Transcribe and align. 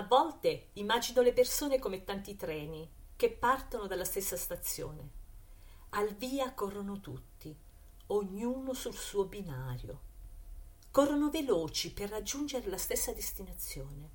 A 0.00 0.04
volte 0.04 0.68
immagino 0.74 1.20
le 1.20 1.34
persone 1.34 1.78
come 1.78 2.04
tanti 2.04 2.34
treni 2.34 2.90
che 3.16 3.30
partono 3.30 3.86
dalla 3.86 4.06
stessa 4.06 4.34
stazione. 4.34 5.10
Al 5.90 6.14
via 6.14 6.54
corrono 6.54 7.00
tutti, 7.00 7.54
ognuno 8.06 8.72
sul 8.72 8.94
suo 8.94 9.26
binario. 9.26 10.00
Corrono 10.90 11.28
veloci 11.28 11.92
per 11.92 12.08
raggiungere 12.08 12.70
la 12.70 12.78
stessa 12.78 13.12
destinazione. 13.12 14.10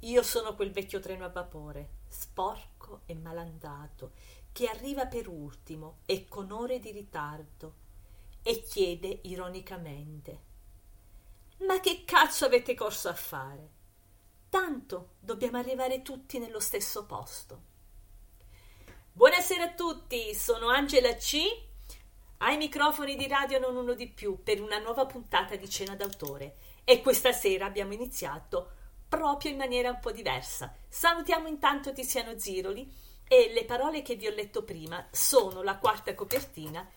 Io 0.00 0.22
sono 0.22 0.54
quel 0.54 0.72
vecchio 0.72 1.00
treno 1.00 1.24
a 1.24 1.30
vapore, 1.30 2.00
sporco 2.08 3.00
e 3.06 3.14
malandato, 3.14 4.12
che 4.52 4.68
arriva 4.68 5.06
per 5.06 5.26
ultimo 5.26 6.00
e 6.04 6.28
con 6.28 6.50
ore 6.50 6.80
di 6.80 6.90
ritardo 6.90 7.74
e 8.42 8.62
chiede 8.62 9.20
ironicamente 9.22 10.40
Ma 11.60 11.80
che 11.80 12.04
cazzo 12.04 12.44
avete 12.44 12.74
corso 12.74 13.08
a 13.08 13.14
fare? 13.14 13.78
Tanto 14.50 15.10
dobbiamo 15.20 15.58
arrivare 15.58 16.02
tutti 16.02 16.40
nello 16.40 16.58
stesso 16.58 17.06
posto. 17.06 17.62
Buonasera 19.12 19.62
a 19.62 19.72
tutti, 19.74 20.34
sono 20.34 20.70
Angela 20.70 21.14
C. 21.14 21.36
Ai 22.38 22.56
microfoni 22.56 23.14
di 23.14 23.28
Radio 23.28 23.60
Non 23.60 23.76
Uno 23.76 23.94
di 23.94 24.08
Più 24.08 24.42
per 24.42 24.60
una 24.60 24.78
nuova 24.78 25.06
puntata 25.06 25.54
di 25.54 25.70
Cena 25.70 25.94
d'autore 25.94 26.56
e 26.82 27.00
questa 27.00 27.30
sera 27.30 27.66
abbiamo 27.66 27.92
iniziato 27.92 28.72
proprio 29.08 29.52
in 29.52 29.56
maniera 29.56 29.90
un 29.90 30.00
po' 30.00 30.10
diversa. 30.10 30.74
Salutiamo 30.88 31.46
intanto 31.46 31.92
Tiziano 31.92 32.36
Ziroli 32.36 32.92
e 33.28 33.52
le 33.54 33.64
parole 33.64 34.02
che 34.02 34.16
vi 34.16 34.26
ho 34.26 34.34
letto 34.34 34.64
prima 34.64 35.06
sono 35.12 35.62
la 35.62 35.78
quarta 35.78 36.12
copertina 36.16 36.90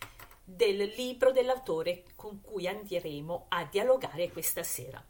del 0.44 0.92
libro 0.96 1.32
dell'autore 1.32 2.06
con 2.16 2.42
cui 2.42 2.68
andremo 2.68 3.46
a 3.50 3.64
dialogare 3.66 4.32
questa 4.32 4.64
sera. 4.64 5.06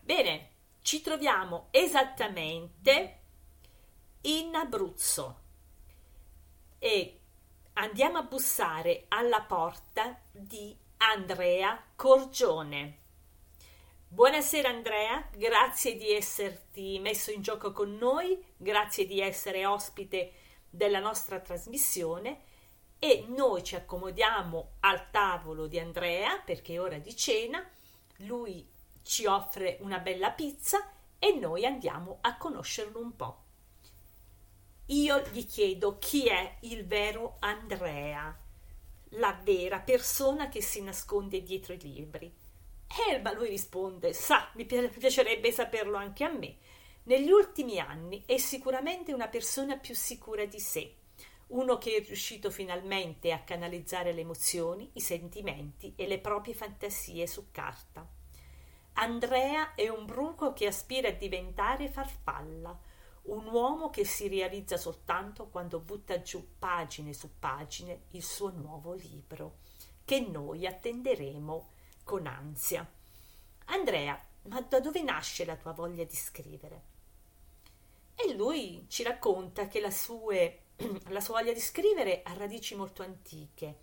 Bene, 0.00 0.50
ci 0.88 1.02
troviamo 1.02 1.66
esattamente 1.70 3.18
in 4.22 4.54
Abruzzo. 4.54 5.40
E 6.78 7.20
andiamo 7.74 8.16
a 8.16 8.22
bussare 8.22 9.04
alla 9.08 9.42
porta 9.42 10.18
di 10.32 10.74
Andrea 10.96 11.78
Corgione. 11.94 13.00
Buonasera 14.08 14.70
Andrea, 14.70 15.28
grazie 15.36 15.94
di 15.98 16.10
esserti 16.10 16.98
messo 17.00 17.32
in 17.32 17.42
gioco 17.42 17.72
con 17.72 17.94
noi, 17.98 18.42
grazie 18.56 19.04
di 19.04 19.20
essere 19.20 19.66
ospite 19.66 20.32
della 20.70 21.00
nostra 21.00 21.38
trasmissione. 21.38 22.44
E 22.98 23.26
noi 23.28 23.62
ci 23.62 23.76
accomodiamo 23.76 24.76
al 24.80 25.10
tavolo 25.10 25.66
di 25.66 25.78
Andrea 25.78 26.38
perché 26.38 26.76
è 26.76 26.80
ora 26.80 26.96
di 26.96 27.14
cena, 27.14 27.62
lui 28.20 28.76
ci 29.08 29.24
offre 29.24 29.78
una 29.80 30.00
bella 30.00 30.32
pizza 30.32 30.86
e 31.18 31.32
noi 31.32 31.64
andiamo 31.64 32.18
a 32.20 32.36
conoscerlo 32.36 33.00
un 33.00 33.16
po'. 33.16 33.42
Io 34.88 35.22
gli 35.32 35.46
chiedo 35.46 35.96
chi 35.98 36.26
è 36.26 36.58
il 36.60 36.86
vero 36.86 37.36
Andrea, 37.40 38.38
la 39.12 39.40
vera 39.42 39.80
persona 39.80 40.50
che 40.50 40.60
si 40.60 40.82
nasconde 40.82 41.42
dietro 41.42 41.72
i 41.72 41.80
libri. 41.80 42.30
Elba 43.08 43.32
lui 43.32 43.48
risponde: 43.48 44.12
Sa, 44.12 44.50
mi 44.56 44.66
piacerebbe 44.66 45.52
saperlo 45.52 45.96
anche 45.96 46.24
a 46.24 46.30
me. 46.30 46.56
Negli 47.04 47.30
ultimi 47.30 47.78
anni 47.78 48.24
è 48.26 48.36
sicuramente 48.36 49.14
una 49.14 49.28
persona 49.28 49.78
più 49.78 49.94
sicura 49.94 50.44
di 50.44 50.60
sé, 50.60 50.96
uno 51.46 51.78
che 51.78 51.96
è 51.96 52.04
riuscito 52.04 52.50
finalmente 52.50 53.32
a 53.32 53.40
canalizzare 53.40 54.12
le 54.12 54.20
emozioni, 54.20 54.90
i 54.92 55.00
sentimenti 55.00 55.94
e 55.96 56.06
le 56.06 56.18
proprie 56.18 56.52
fantasie 56.52 57.26
su 57.26 57.46
carta. 57.50 58.16
Andrea 59.00 59.76
è 59.76 59.88
un 59.88 60.06
bruco 60.06 60.52
che 60.52 60.66
aspira 60.66 61.06
a 61.08 61.12
diventare 61.12 61.88
farfalla, 61.88 62.76
un 63.22 63.46
uomo 63.46 63.90
che 63.90 64.04
si 64.04 64.26
realizza 64.26 64.76
soltanto 64.76 65.46
quando 65.46 65.78
butta 65.78 66.20
giù 66.20 66.56
pagine 66.58 67.12
su 67.12 67.38
pagine 67.38 68.06
il 68.10 68.24
suo 68.24 68.50
nuovo 68.50 68.94
libro, 68.94 69.58
che 70.04 70.18
noi 70.18 70.66
attenderemo 70.66 71.68
con 72.02 72.26
ansia. 72.26 72.84
Andrea, 73.66 74.20
ma 74.42 74.60
da 74.62 74.80
dove 74.80 75.00
nasce 75.02 75.44
la 75.44 75.54
tua 75.54 75.72
voglia 75.72 76.02
di 76.02 76.16
scrivere? 76.16 76.82
E 78.16 78.34
lui 78.34 78.84
ci 78.88 79.04
racconta 79.04 79.68
che 79.68 79.78
la, 79.78 79.92
sue, 79.92 80.62
la 81.10 81.20
sua 81.20 81.38
voglia 81.38 81.52
di 81.52 81.60
scrivere 81.60 82.22
ha 82.24 82.32
radici 82.34 82.74
molto 82.74 83.04
antiche, 83.04 83.82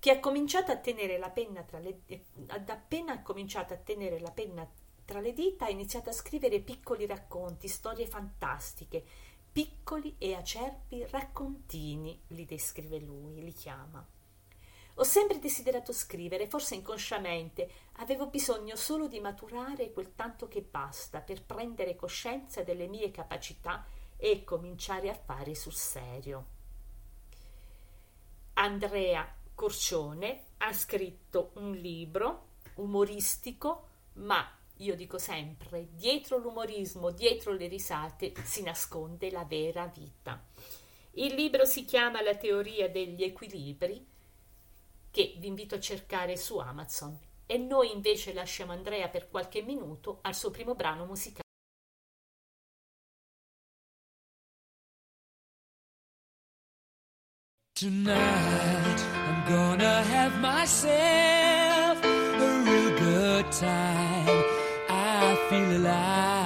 che 0.00 0.10
ha 0.10 0.18
cominciato 0.18 0.72
a 0.72 0.76
tenere 0.76 1.18
la 1.18 1.30
penna 1.30 1.62
tra 1.62 1.78
le 1.78 2.00
ad 2.48 2.68
appena 2.68 3.22
cominciato 3.22 3.74
a 3.74 3.76
tenere 3.76 4.18
la 4.18 4.30
penna 4.30 4.68
tra 5.04 5.20
le 5.20 5.32
dita 5.32 5.66
ha 5.66 5.70
iniziato 5.70 6.08
a 6.08 6.12
scrivere 6.12 6.60
piccoli 6.60 7.04
racconti, 7.04 7.66
storie 7.68 8.06
fantastiche, 8.06 9.04
piccoli 9.50 10.14
e 10.18 10.34
acerbi 10.34 11.04
raccontini, 11.10 12.22
li 12.28 12.44
descrive 12.44 13.00
lui, 13.00 13.42
li 13.42 13.52
chiama. 13.52 14.06
Ho 14.94 15.02
sempre 15.02 15.40
desiderato 15.40 15.92
scrivere, 15.92 16.46
forse 16.46 16.76
inconsciamente, 16.76 17.68
avevo 17.94 18.28
bisogno 18.28 18.76
solo 18.76 19.08
di 19.08 19.18
maturare 19.18 19.92
quel 19.92 20.14
tanto 20.14 20.46
che 20.46 20.62
basta 20.62 21.20
per 21.20 21.42
prendere 21.42 21.96
coscienza 21.96 22.62
delle 22.62 22.86
mie 22.86 23.10
capacità 23.10 23.84
e 24.16 24.44
cominciare 24.44 25.10
a 25.10 25.14
fare 25.14 25.56
sul 25.56 25.74
serio. 25.74 26.58
Andrea 28.54 29.38
Corcione 29.60 30.44
ha 30.56 30.72
scritto 30.72 31.50
un 31.56 31.72
libro 31.72 32.52
umoristico, 32.76 33.88
ma 34.14 34.42
io 34.76 34.96
dico 34.96 35.18
sempre, 35.18 35.88
dietro 35.92 36.38
l'umorismo, 36.38 37.10
dietro 37.10 37.52
le 37.52 37.66
risate, 37.66 38.32
si 38.42 38.62
nasconde 38.62 39.30
la 39.30 39.44
vera 39.44 39.84
vita. 39.84 40.42
Il 41.10 41.34
libro 41.34 41.66
si 41.66 41.84
chiama 41.84 42.22
La 42.22 42.36
teoria 42.36 42.88
degli 42.88 43.22
equilibri 43.22 44.02
che 45.10 45.34
vi 45.36 45.48
invito 45.48 45.74
a 45.74 45.80
cercare 45.80 46.38
su 46.38 46.56
Amazon 46.56 47.18
e 47.44 47.58
noi 47.58 47.92
invece 47.92 48.32
lasciamo 48.32 48.72
Andrea 48.72 49.10
per 49.10 49.28
qualche 49.28 49.60
minuto 49.60 50.20
al 50.22 50.34
suo 50.34 50.50
primo 50.50 50.74
brano 50.74 51.04
musicale. 51.04 51.42
Tonight 57.74 58.79
gonna 60.00 60.14
have 60.14 60.40
myself 60.40 62.04
a 62.04 62.62
real 62.64 62.98
good 62.98 63.52
time. 63.52 64.44
I 64.88 65.46
feel 65.50 65.76
alive. 65.76 66.39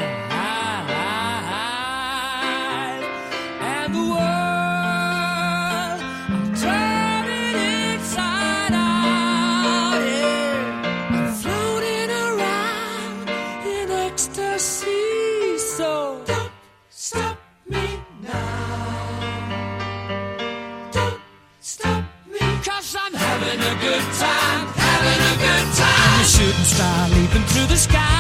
Star 26.65 27.09
leaping 27.11 27.43
through 27.43 27.67
the 27.67 27.77
sky 27.77 28.14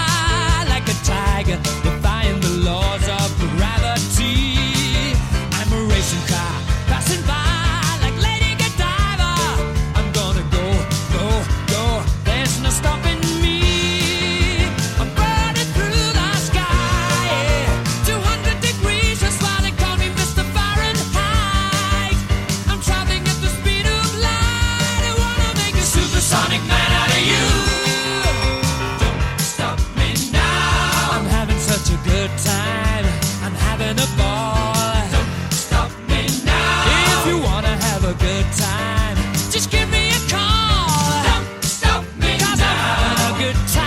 good 43.45 43.69
time. 43.69 43.84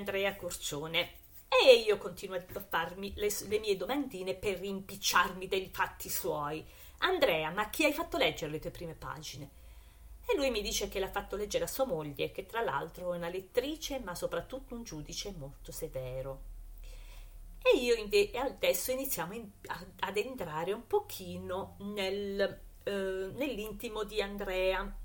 Andrea 0.00 0.34
Corcione. 0.34 1.18
E 1.48 1.74
io 1.74 1.98
continuo 1.98 2.36
a 2.36 2.60
farmi 2.60 3.12
le, 3.16 3.28
le 3.48 3.58
mie 3.58 3.76
domandine 3.76 4.34
per 4.34 4.58
rimpicciarmi 4.58 5.46
dei 5.46 5.68
fatti 5.70 6.08
suoi. 6.08 6.64
Andrea, 6.98 7.50
ma 7.50 7.68
chi 7.68 7.84
hai 7.84 7.92
fatto 7.92 8.16
leggere 8.16 8.50
le 8.50 8.58
tue 8.58 8.70
prime 8.70 8.94
pagine? 8.94 9.50
E 10.26 10.36
lui 10.36 10.50
mi 10.50 10.62
dice 10.62 10.88
che 10.88 11.00
l'ha 11.00 11.10
fatto 11.10 11.36
leggere 11.36 11.64
a 11.64 11.68
sua 11.68 11.84
moglie, 11.84 12.30
che 12.30 12.46
tra 12.46 12.62
l'altro 12.62 13.12
è 13.12 13.16
una 13.16 13.28
lettrice, 13.28 13.98
ma 14.00 14.14
soprattutto 14.14 14.74
un 14.74 14.84
giudice 14.84 15.34
molto 15.36 15.72
severo. 15.72 16.42
E 17.62 17.76
io 17.76 17.94
inve- 17.94 18.30
adesso 18.36 18.90
iniziamo 18.90 19.34
in- 19.34 19.50
ad 20.00 20.16
entrare 20.16 20.72
un 20.72 20.86
pochino 20.86 21.76
nel, 21.80 22.40
eh, 22.84 22.90
nell'intimo 23.34 24.04
di 24.04 24.22
Andrea. 24.22 24.98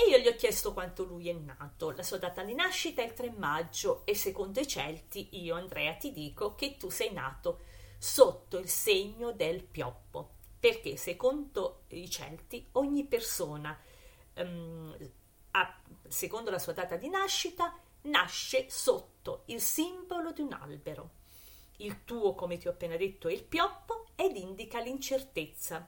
E 0.00 0.08
io 0.08 0.16
gli 0.16 0.28
ho 0.28 0.34
chiesto 0.34 0.72
quanto 0.72 1.04
lui 1.04 1.28
è 1.28 1.34
nato. 1.34 1.90
La 1.90 2.02
sua 2.02 2.16
data 2.16 2.42
di 2.42 2.54
nascita 2.54 3.02
è 3.02 3.04
il 3.04 3.12
3 3.12 3.32
maggio 3.32 4.00
e 4.06 4.14
secondo 4.14 4.58
i 4.58 4.66
Celti, 4.66 5.28
io 5.42 5.56
Andrea 5.56 5.92
ti 5.92 6.10
dico 6.10 6.54
che 6.54 6.78
tu 6.78 6.88
sei 6.88 7.12
nato 7.12 7.60
sotto 7.98 8.56
il 8.56 8.66
segno 8.66 9.32
del 9.32 9.62
pioppo, 9.62 10.36
perché 10.58 10.96
secondo 10.96 11.82
i 11.88 12.08
Celti 12.08 12.66
ogni 12.72 13.04
persona, 13.04 13.78
ehm, 14.32 14.96
ha- 15.50 15.82
secondo 16.08 16.50
la 16.50 16.58
sua 16.58 16.72
data 16.72 16.96
di 16.96 17.10
nascita, 17.10 17.78
nasce 18.04 18.70
sotto 18.70 19.42
il 19.46 19.60
simbolo 19.60 20.32
di 20.32 20.40
un 20.40 20.54
albero. 20.54 21.10
Il 21.76 22.06
tuo, 22.06 22.34
come 22.34 22.56
ti 22.56 22.68
ho 22.68 22.70
appena 22.70 22.96
detto, 22.96 23.28
è 23.28 23.32
il 23.32 23.44
pioppo 23.44 24.06
ed 24.16 24.34
indica 24.34 24.80
l'incertezza. 24.80 25.86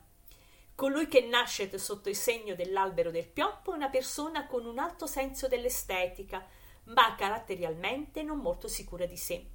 Colui 0.83 1.07
che 1.07 1.21
nasce 1.21 1.79
sotto 1.79 2.09
il 2.09 2.17
segno 2.17 2.57
dell'albero 2.57 3.13
del 3.13 3.29
pioppo 3.29 3.71
è 3.71 3.77
una 3.77 3.89
persona 3.89 4.49
con 4.49 4.67
un 4.67 4.81
alto 4.81 5.07
senso 5.07 5.47
dell'estetica, 5.47 6.45
ma 6.87 7.15
caratterialmente 7.15 8.25
non 8.25 8.39
molto 8.39 8.67
sicura 8.67 9.07
di 9.07 9.17
sé. 9.17 9.47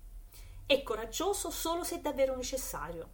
È 0.66 0.82
coraggioso 0.84 1.50
solo 1.50 1.84
se 1.84 2.00
davvero 2.00 2.34
necessario. 2.34 3.10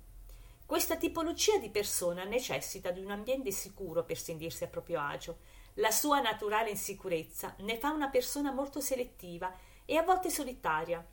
Questa 0.64 0.96
tipologia 0.96 1.58
di 1.58 1.72
persona 1.72 2.24
necessita 2.24 2.92
di 2.92 3.04
un 3.04 3.10
ambiente 3.10 3.50
sicuro 3.50 4.04
per 4.04 4.20
sentirsi 4.20 4.64
a 4.64 4.68
proprio 4.68 5.02
agio. 5.02 5.40
La 5.78 5.90
sua 5.90 6.22
naturale 6.22 6.70
insicurezza 6.70 7.56
ne 7.62 7.80
fa 7.80 7.90
una 7.90 8.10
persona 8.10 8.52
molto 8.52 8.80
selettiva 8.80 9.52
e 9.86 9.98
a 9.98 10.04
volte 10.04 10.30
solitaria. 10.30 11.04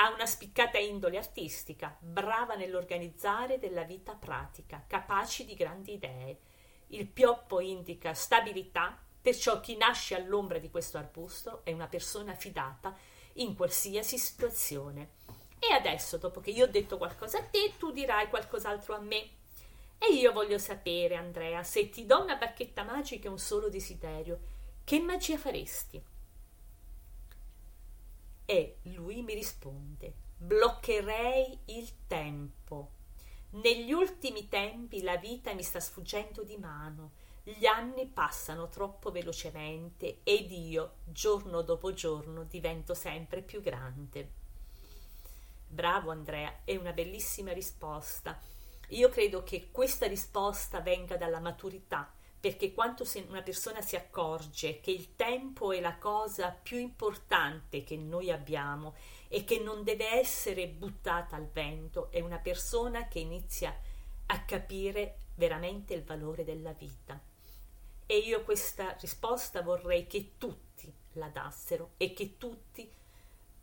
Ha 0.00 0.12
una 0.12 0.26
spiccata 0.26 0.78
indole 0.78 1.18
artistica, 1.18 1.96
brava 1.98 2.54
nell'organizzare 2.54 3.58
della 3.58 3.82
vita 3.82 4.12
pratica, 4.12 4.84
capace 4.86 5.44
di 5.44 5.54
grandi 5.54 5.94
idee. 5.94 6.38
Il 6.88 7.08
pioppo 7.08 7.58
indica 7.58 8.14
stabilità, 8.14 8.96
perciò 9.20 9.58
chi 9.58 9.76
nasce 9.76 10.14
all'ombra 10.14 10.58
di 10.58 10.70
questo 10.70 10.98
arbusto 10.98 11.64
è 11.64 11.72
una 11.72 11.88
persona 11.88 12.36
fidata 12.36 12.96
in 13.34 13.56
qualsiasi 13.56 14.18
situazione. 14.18 15.14
E 15.58 15.72
adesso, 15.72 16.16
dopo 16.16 16.40
che 16.40 16.50
io 16.50 16.66
ho 16.66 16.68
detto 16.68 16.96
qualcosa 16.96 17.38
a 17.38 17.42
te, 17.44 17.72
tu 17.76 17.90
dirai 17.90 18.28
qualcos'altro 18.28 18.94
a 18.94 19.00
me. 19.00 19.30
E 19.98 20.12
io 20.12 20.30
voglio 20.30 20.58
sapere, 20.58 21.16
Andrea, 21.16 21.64
se 21.64 21.90
ti 21.90 22.06
do 22.06 22.22
una 22.22 22.36
bacchetta 22.36 22.84
magica 22.84 23.26
e 23.26 23.32
un 23.32 23.38
solo 23.38 23.68
desiderio, 23.68 24.38
che 24.84 25.00
magia 25.00 25.36
faresti? 25.36 26.00
E 28.50 28.78
lui 28.84 29.20
mi 29.20 29.34
risponde: 29.34 30.14
bloccherei 30.38 31.58
il 31.66 32.06
tempo. 32.06 32.92
Negli 33.50 33.92
ultimi 33.92 34.48
tempi 34.48 35.02
la 35.02 35.18
vita 35.18 35.52
mi 35.52 35.62
sta 35.62 35.80
sfuggendo 35.80 36.42
di 36.42 36.56
mano, 36.56 37.10
gli 37.42 37.66
anni 37.66 38.06
passano 38.06 38.70
troppo 38.70 39.10
velocemente 39.10 40.20
ed 40.22 40.50
io, 40.50 40.94
giorno 41.04 41.60
dopo 41.60 41.92
giorno, 41.92 42.44
divento 42.44 42.94
sempre 42.94 43.42
più 43.42 43.60
grande. 43.60 44.32
Bravo 45.66 46.10
Andrea, 46.10 46.60
è 46.64 46.74
una 46.76 46.92
bellissima 46.92 47.52
risposta. 47.52 48.40
Io 48.88 49.10
credo 49.10 49.42
che 49.42 49.68
questa 49.70 50.06
risposta 50.06 50.80
venga 50.80 51.18
dalla 51.18 51.40
maturità, 51.40 52.10
perché 52.40 52.72
quando 52.72 53.04
una 53.28 53.42
persona 53.42 53.80
si 53.82 53.96
accorge 53.96 54.80
che 54.80 54.92
il 54.92 55.16
tempo 55.16 55.72
è 55.72 55.80
la 55.80 55.96
cosa 55.96 56.50
più 56.50 56.78
importante 56.78 57.82
che 57.82 57.96
noi 57.96 58.30
abbiamo 58.30 58.94
e 59.26 59.44
che 59.44 59.58
non 59.58 59.82
deve 59.82 60.08
essere 60.08 60.68
buttata 60.68 61.34
al 61.34 61.48
vento, 61.48 62.10
è 62.10 62.20
una 62.20 62.38
persona 62.38 63.08
che 63.08 63.18
inizia 63.18 63.76
a 64.26 64.44
capire 64.44 65.16
veramente 65.34 65.94
il 65.94 66.04
valore 66.04 66.44
della 66.44 66.72
vita. 66.72 67.20
E 68.06 68.16
io 68.18 68.42
questa 68.42 68.96
risposta 69.00 69.62
vorrei 69.62 70.06
che 70.06 70.32
tutti 70.38 70.92
la 71.12 71.28
dassero 71.28 71.90
e 71.96 72.12
che 72.14 72.36
tutti 72.38 72.90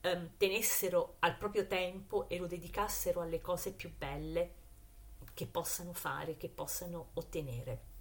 um, 0.03 0.31
tenessero 0.37 1.15
al 1.19 1.37
proprio 1.37 1.65
tempo 1.65 2.27
e 2.27 2.37
lo 2.37 2.45
dedicassero 2.45 3.21
alle 3.21 3.41
cose 3.41 3.71
più 3.71 3.91
belle 3.97 4.63
che 5.33 5.47
possano 5.47 5.93
fare, 5.93 6.37
che 6.37 6.49
possano 6.49 7.09
ottenere. 7.13 7.93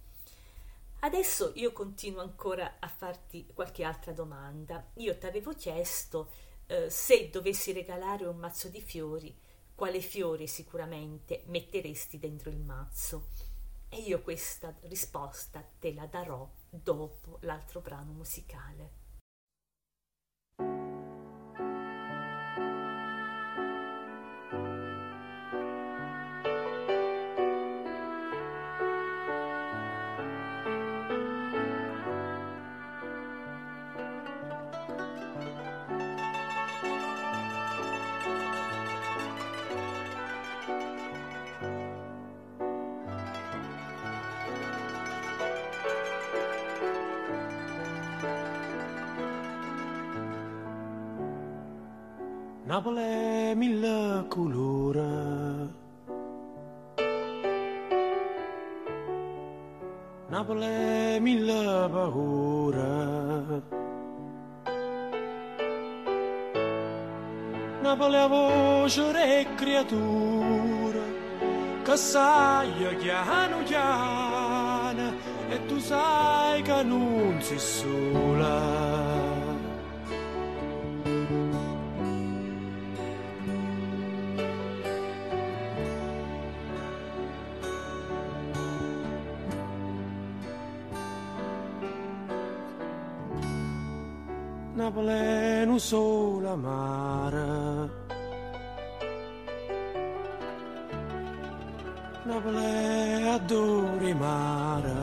Adesso 1.05 1.51
io 1.53 1.71
continuo 1.71 2.21
ancora 2.21 2.77
a 2.79 2.87
farti 2.87 3.45
qualche 3.53 3.83
altra 3.83 4.11
domanda. 4.11 4.83
Io 4.95 5.15
ti 5.19 5.27
avevo 5.27 5.53
chiesto 5.53 6.31
eh, 6.65 6.89
se 6.89 7.29
dovessi 7.29 7.71
regalare 7.73 8.25
un 8.25 8.37
mazzo 8.37 8.69
di 8.69 8.81
fiori, 8.81 9.37
quale 9.75 9.99
fiore 9.99 10.47
sicuramente 10.47 11.43
metteresti 11.45 12.17
dentro 12.17 12.49
il 12.49 12.57
mazzo? 12.57 13.27
E 13.87 13.97
io 13.99 14.23
questa 14.23 14.75
risposta 14.85 15.63
te 15.77 15.93
la 15.93 16.07
darò 16.07 16.49
dopo 16.71 17.37
l'altro 17.41 17.81
brano 17.81 18.11
musicale. 18.11 19.04
Napoli 94.75 95.79
sola 95.79 96.53
mare 96.57 97.89
Napoli 102.23 103.27
adori 103.29 104.13
mare 104.13 104.93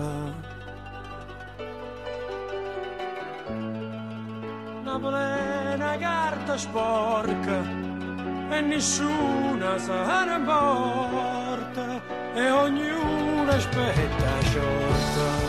Napoli 4.83 5.15
è 5.15 5.75
una 5.75 5.97
carta 5.97 6.59
sporca 6.59 7.63
e 8.51 8.61
nessuna 8.61 9.79
se 9.79 9.93
ne 9.93 10.35
importa 10.37 12.03
e 12.35 12.51
ognuno 12.51 13.51
aspetta 13.51 14.41
sciolta 14.43 15.42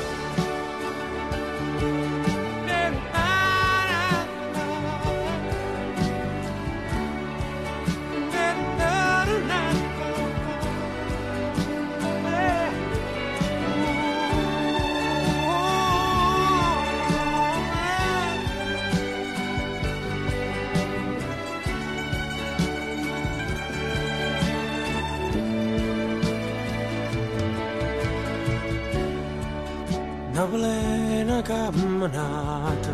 camminata 32.09 32.93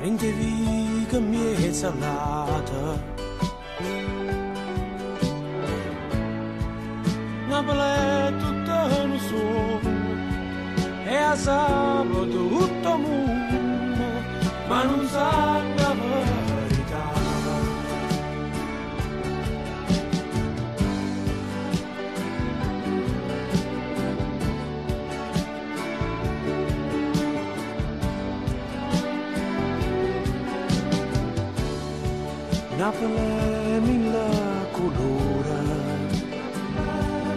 rendevi 0.00 1.06
che 1.08 1.20
mi 1.20 1.54
è 1.54 1.72
salato 1.72 2.39
Mille 32.92 34.26
colore. 34.72 35.62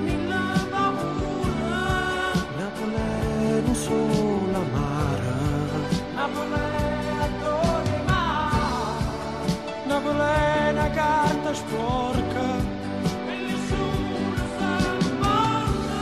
Mille 0.01 0.41
paura 0.71 1.83
solo 3.75 4.55
amara 4.55 5.37
Napoli 6.15 6.53
è 6.53 7.21
adore 7.21 8.01
mare. 8.07 8.61
Una 9.85 10.89
carta 10.89 11.53
sporca. 11.53 12.45
E 13.27 13.35
nessuno 13.45 14.43
sa 14.57 14.71
importa 15.05 16.01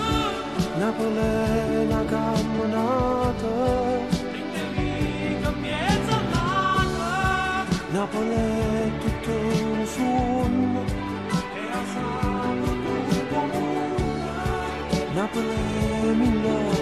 una 0.78 2.06
camminata. 2.06 3.54
Tutto 7.92 8.71
un 10.02 10.82
sogno 10.82 10.84
e 11.56 11.72
a 11.72 11.82
sabato 11.94 12.70
tutto 13.10 13.40
mondo 13.52 14.00
Napoli 15.14 15.48
è 15.48 16.81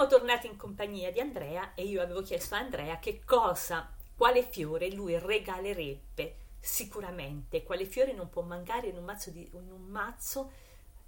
Siamo 0.00 0.16
tornati 0.16 0.46
in 0.46 0.56
compagnia 0.56 1.12
di 1.12 1.20
Andrea 1.20 1.74
e 1.74 1.84
io 1.84 2.00
avevo 2.00 2.22
chiesto 2.22 2.54
a 2.54 2.58
Andrea 2.58 2.98
che 2.98 3.22
cosa, 3.22 3.92
quale 4.16 4.48
fiore 4.48 4.90
lui 4.90 5.18
regalerebbe 5.18 6.36
sicuramente, 6.58 7.62
quale 7.64 7.84
fiore 7.84 8.14
non 8.14 8.30
può 8.30 8.40
mancare 8.40 8.86
in 8.86 8.96
un 8.96 9.04
mazzo, 9.04 9.28
di, 9.28 9.46
in 9.52 9.70
un 9.70 9.82
mazzo 9.82 10.52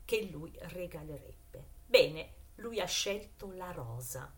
che 0.04 0.28
lui 0.30 0.52
regalerebbe. 0.61 1.64
Bene, 1.87 2.32
lui 2.56 2.80
ha 2.80 2.84
scelto 2.84 3.50
la 3.52 3.70
rosa. 3.70 4.30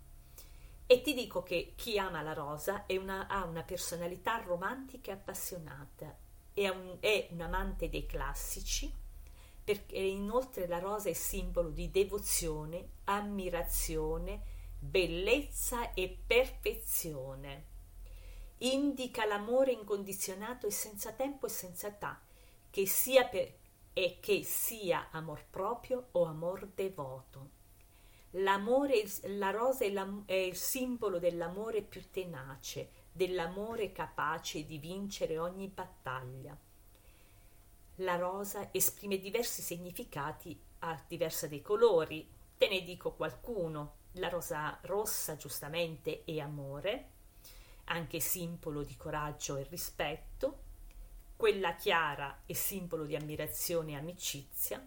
E 0.87 1.01
ti 1.03 1.15
dico 1.15 1.43
che 1.43 1.73
chi 1.75 1.99
ama 1.99 2.23
la 2.23 2.33
rosa 2.33 2.85
una- 2.91 3.27
ha 3.27 3.43
una 3.47 3.65
personalità 3.65 4.37
romantica 4.37 5.11
e 5.11 5.15
appassionata, 5.15 6.17
è 6.53 6.69
un, 6.69 6.99
è 7.01 7.27
un 7.33 7.41
amante 7.41 7.89
dei 7.89 8.07
classici, 8.07 8.89
perché 9.65 9.97
inoltre 9.97 10.67
la 10.67 10.79
rosa 10.79 11.09
è 11.09 11.15
simbolo 11.15 11.71
di 11.71 11.91
devozione, 11.91 12.89
ammirazione, 13.05 14.43
bellezza 14.79 15.95
e 15.95 16.17
perfezione. 16.27 17.73
Indica 18.59 19.25
l'amore 19.25 19.73
incondizionato 19.73 20.67
e 20.67 20.71
senza 20.71 21.13
tempo 21.13 21.47
e 21.47 21.49
senza 21.49 21.89
età, 21.89 22.21
che 22.69 22.87
sia 22.87 23.25
per, 23.25 23.53
e 23.95 24.19
che 24.21 24.43
sia 24.45 25.09
amor 25.11 25.45
proprio 25.49 26.09
o 26.13 26.25
amor 26.25 26.69
devoto. 26.75 27.63
L'amore, 28.39 29.05
la 29.23 29.51
rosa 29.51 29.85
è, 29.85 29.91
l'am- 29.91 30.25
è 30.27 30.35
il 30.35 30.57
simbolo 30.57 31.19
dell'amore 31.19 31.83
più 31.83 32.11
tenace, 32.11 32.91
dell'amore 33.13 33.93
capace 33.93 34.65
di 34.65 34.79
vincere 34.79 35.39
ogni 35.39 35.69
battaglia. 35.69 36.59
La 37.99 38.17
rosa 38.17 38.71
esprime 38.73 39.19
diversi 39.19 39.63
significati 39.63 40.61
a 40.81 41.01
diversa 41.07 41.47
dei 41.47 41.63
colori. 41.63 42.29
Te 42.59 42.69
ne 42.69 42.83
dico 42.83 43.13
qualcuno. 43.13 43.99
La 44.15 44.29
rosa 44.29 44.77
rossa, 44.83 45.37
giustamente, 45.37 46.25
è 46.25 46.41
amore, 46.41 47.11
anche 47.85 48.19
simbolo 48.19 48.83
di 48.83 48.97
coraggio 48.97 49.57
e 49.57 49.67
rispetto. 49.71 50.63
Quella 51.37 51.77
chiara 51.77 52.43
è 52.45 52.53
simbolo 52.53 53.05
di 53.05 53.15
ammirazione 53.15 53.93
e 53.93 53.97
amicizia. 53.97 54.85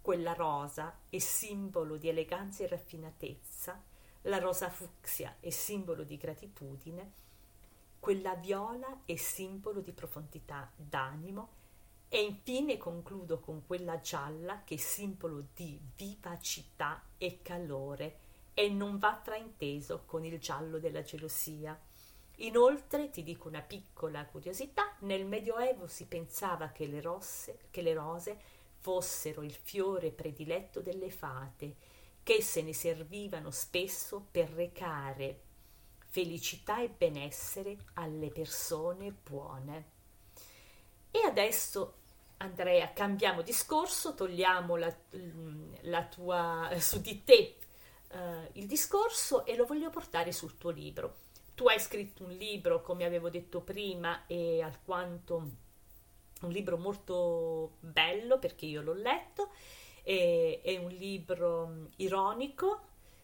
Quella 0.00 0.32
rosa 0.32 1.00
è 1.10 1.18
simbolo 1.18 1.98
di 1.98 2.08
eleganza 2.08 2.64
e 2.64 2.68
raffinatezza. 2.68 3.82
La 4.22 4.38
rosa 4.38 4.70
fucsia 4.70 5.36
è 5.40 5.50
simbolo 5.50 6.04
di 6.04 6.16
gratitudine. 6.16 7.12
Quella 8.00 8.34
viola 8.34 9.02
è 9.04 9.16
simbolo 9.16 9.80
di 9.80 9.92
profondità 9.92 10.72
d'animo 10.74 11.55
e 12.08 12.22
infine 12.22 12.76
concludo 12.76 13.40
con 13.40 13.66
quella 13.66 14.00
gialla 14.00 14.62
che 14.64 14.74
è 14.74 14.78
simbolo 14.78 15.48
di 15.54 15.80
vivacità 15.96 17.02
e 17.18 17.40
calore 17.42 18.18
e 18.54 18.68
non 18.68 18.98
va 18.98 19.20
frainteso 19.22 20.04
con 20.06 20.24
il 20.24 20.38
giallo 20.38 20.78
della 20.78 21.02
gelosia. 21.02 21.78
Inoltre 22.36 23.10
ti 23.10 23.22
dico 23.22 23.48
una 23.48 23.62
piccola 23.62 24.24
curiosità, 24.26 24.94
nel 25.00 25.26
Medioevo 25.26 25.86
si 25.86 26.06
pensava 26.06 26.68
che 26.68 26.86
le, 26.86 27.00
rosse, 27.00 27.58
che 27.70 27.82
le 27.82 27.94
rose 27.94 28.38
fossero 28.78 29.42
il 29.42 29.54
fiore 29.54 30.10
prediletto 30.10 30.80
delle 30.80 31.10
fate, 31.10 31.74
che 32.22 32.42
se 32.42 32.62
ne 32.62 32.72
servivano 32.72 33.50
spesso 33.50 34.26
per 34.30 34.50
recare 34.50 35.40
felicità 35.98 36.80
e 36.80 36.88
benessere 36.88 37.76
alle 37.94 38.28
persone 38.28 39.12
buone. 39.12 39.95
E 41.16 41.26
adesso, 41.26 41.94
Andrea, 42.38 42.92
cambiamo 42.92 43.40
discorso, 43.40 44.14
togliamo 44.14 44.76
la, 44.76 44.94
la 45.82 46.04
tua, 46.04 46.68
su 46.78 47.00
di 47.00 47.24
te 47.24 47.56
eh, 48.10 48.50
il 48.52 48.66
discorso 48.66 49.46
e 49.46 49.56
lo 49.56 49.64
voglio 49.64 49.88
portare 49.88 50.30
sul 50.30 50.58
tuo 50.58 50.68
libro. 50.68 51.24
Tu 51.54 51.66
hai 51.68 51.80
scritto 51.80 52.24
un 52.24 52.32
libro, 52.32 52.82
come 52.82 53.06
avevo 53.06 53.30
detto 53.30 53.62
prima, 53.62 54.26
e 54.26 54.60
alquanto 54.60 55.50
un 56.42 56.50
libro 56.50 56.76
molto 56.76 57.76
bello 57.80 58.38
perché 58.38 58.66
io 58.66 58.82
l'ho 58.82 58.92
letto, 58.92 59.52
è, 60.02 60.60
è 60.62 60.76
un 60.76 60.90
libro 60.90 61.66
mm, 61.66 61.86
ironico, 61.96 62.80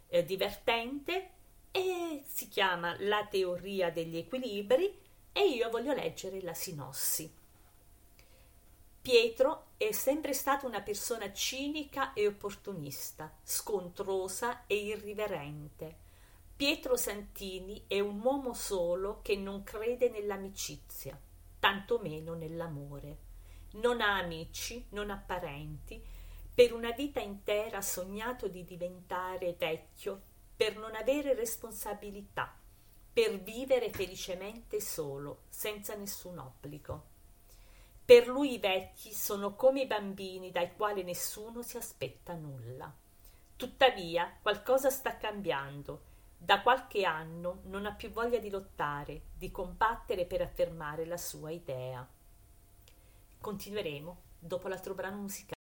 eh, 0.08 0.24
divertente 0.24 1.30
e 1.70 2.22
si 2.26 2.48
chiama 2.48 2.96
La 3.00 3.26
teoria 3.26 3.90
degli 3.90 4.16
equilibri 4.16 4.98
e 5.30 5.46
io 5.46 5.68
voglio 5.68 5.92
leggere 5.92 6.40
la 6.40 6.54
sinossi. 6.54 7.40
Pietro 9.02 9.70
è 9.78 9.90
sempre 9.90 10.32
stato 10.32 10.64
una 10.64 10.80
persona 10.80 11.32
cinica 11.32 12.12
e 12.12 12.28
opportunista, 12.28 13.36
scontrosa 13.42 14.64
e 14.68 14.76
irriverente. 14.76 15.96
Pietro 16.54 16.96
Santini 16.96 17.82
è 17.88 17.98
un 17.98 18.20
uomo 18.22 18.54
solo 18.54 19.18
che 19.20 19.34
non 19.34 19.64
crede 19.64 20.08
nell'amicizia, 20.08 21.20
tantomeno 21.58 22.34
nell'amore. 22.34 23.18
Non 23.72 24.00
ha 24.00 24.18
amici, 24.18 24.86
non 24.90 25.10
ha 25.10 25.16
parenti, 25.16 26.00
per 26.54 26.72
una 26.72 26.92
vita 26.92 27.18
intera 27.18 27.78
ha 27.78 27.82
sognato 27.82 28.46
di 28.46 28.62
diventare 28.64 29.56
vecchio 29.58 30.22
per 30.54 30.76
non 30.76 30.94
avere 30.94 31.34
responsabilità, 31.34 32.56
per 33.12 33.42
vivere 33.42 33.90
felicemente 33.90 34.80
solo, 34.80 35.42
senza 35.48 35.96
nessun 35.96 36.38
obbligo. 36.38 37.10
Per 38.04 38.26
lui 38.26 38.54
i 38.54 38.58
vecchi 38.58 39.12
sono 39.12 39.54
come 39.54 39.82
i 39.82 39.86
bambini 39.86 40.50
dai 40.50 40.74
quali 40.74 41.04
nessuno 41.04 41.62
si 41.62 41.76
aspetta 41.76 42.34
nulla. 42.34 42.92
Tuttavia 43.56 44.38
qualcosa 44.42 44.90
sta 44.90 45.16
cambiando. 45.16 46.10
Da 46.36 46.60
qualche 46.62 47.04
anno 47.04 47.60
non 47.66 47.86
ha 47.86 47.94
più 47.94 48.10
voglia 48.10 48.38
di 48.38 48.50
lottare, 48.50 49.26
di 49.36 49.52
combattere 49.52 50.26
per 50.26 50.42
affermare 50.42 51.04
la 51.06 51.16
sua 51.16 51.50
idea. 51.50 52.06
Continueremo 53.40 54.22
dopo 54.40 54.66
l'altro 54.66 54.94
brano 54.94 55.18
musicale. 55.18 55.61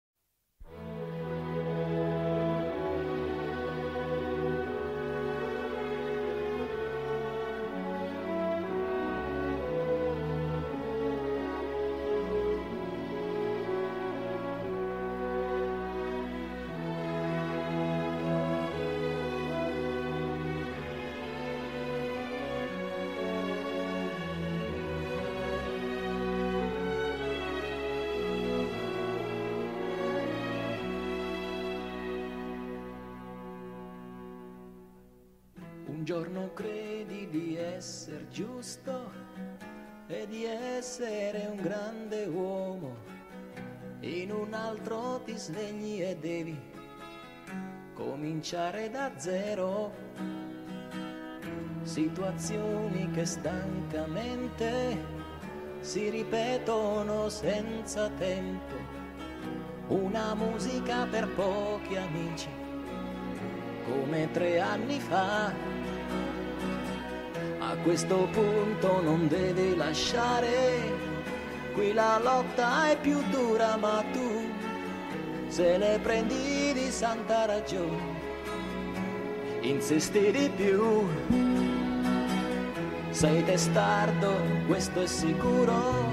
Giorno 36.08 36.54
credi 36.54 37.28
di 37.30 37.58
essere 37.58 38.30
giusto 38.30 39.12
e 40.08 40.26
di 40.26 40.46
essere 40.46 41.50
un 41.52 41.62
grande 41.62 42.24
uomo, 42.24 42.96
in 44.00 44.32
un 44.32 44.54
altro 44.54 45.22
ti 45.26 45.36
svegli 45.36 46.02
e 46.02 46.16
devi 46.16 46.58
cominciare 47.94 48.90
da 48.90 49.12
zero. 49.18 49.92
Situazioni 51.82 53.12
che 53.12 53.26
stancamente 53.26 54.98
si 55.82 56.10
ripetono 56.10 57.28
senza 57.28 58.10
tempo, 58.12 58.76
una 59.88 60.34
musica 60.36 61.06
per 61.06 61.28
pochi 61.34 61.98
amici 61.98 62.48
come 63.84 64.30
tre 64.32 64.60
anni 64.60 65.00
fa 65.00 65.52
questo 67.88 68.28
punto 68.34 69.02
non 69.02 69.30
devi 69.30 69.74
lasciare, 69.74 70.92
qui 71.74 71.94
la 71.94 72.20
lotta 72.22 72.90
è 72.90 72.98
più 73.00 73.18
dura 73.30 73.78
ma 73.78 74.04
tu 74.12 74.52
se 75.48 75.78
ne 75.78 75.98
prendi 76.00 76.74
di 76.74 76.92
santa 76.92 77.46
ragione, 77.46 78.02
insisti 79.62 80.32
di 80.32 80.52
più, 80.54 81.08
sei 83.12 83.42
testardo, 83.46 84.34
questo 84.68 85.04
è 85.04 85.08
sicuro, 85.08 86.12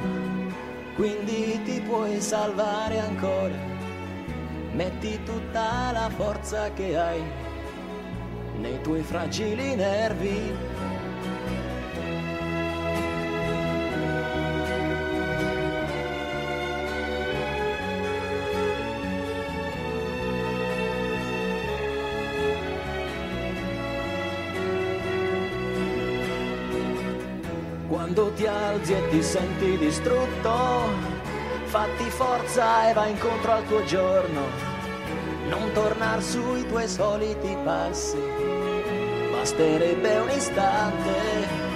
quindi 0.94 1.60
ti 1.64 1.80
puoi 1.80 2.20
salvare 2.20 3.00
ancora, 3.00 3.58
metti 4.70 5.20
tutta 5.24 5.90
la 5.90 6.08
forza 6.08 6.72
che 6.72 6.96
hai 6.96 7.22
nei 8.60 8.80
tuoi 8.80 9.02
fragili 9.02 9.74
nervi 9.74 10.73
Quando 28.14 28.32
ti 28.34 28.46
alzi 28.46 28.92
e 28.92 29.08
ti 29.08 29.20
senti 29.24 29.76
distrutto, 29.76 30.52
fatti 31.64 32.04
forza 32.10 32.88
e 32.88 32.92
vai 32.92 33.10
incontro 33.10 33.50
al 33.50 33.66
tuo 33.66 33.82
giorno. 33.86 34.40
Non 35.48 35.72
tornar 35.72 36.22
sui 36.22 36.64
tuoi 36.68 36.86
soliti 36.86 37.56
passi, 37.64 38.22
basterebbe 39.32 40.16
un 40.18 40.30
istante 40.30 41.73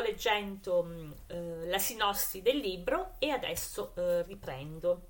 leggendo 0.00 0.84
mm, 0.84 1.12
eh, 1.28 1.66
la 1.66 1.78
sinossi 1.78 2.42
del 2.42 2.58
libro 2.58 3.14
e 3.18 3.30
adesso 3.30 3.92
eh, 3.96 4.22
riprendo. 4.22 5.08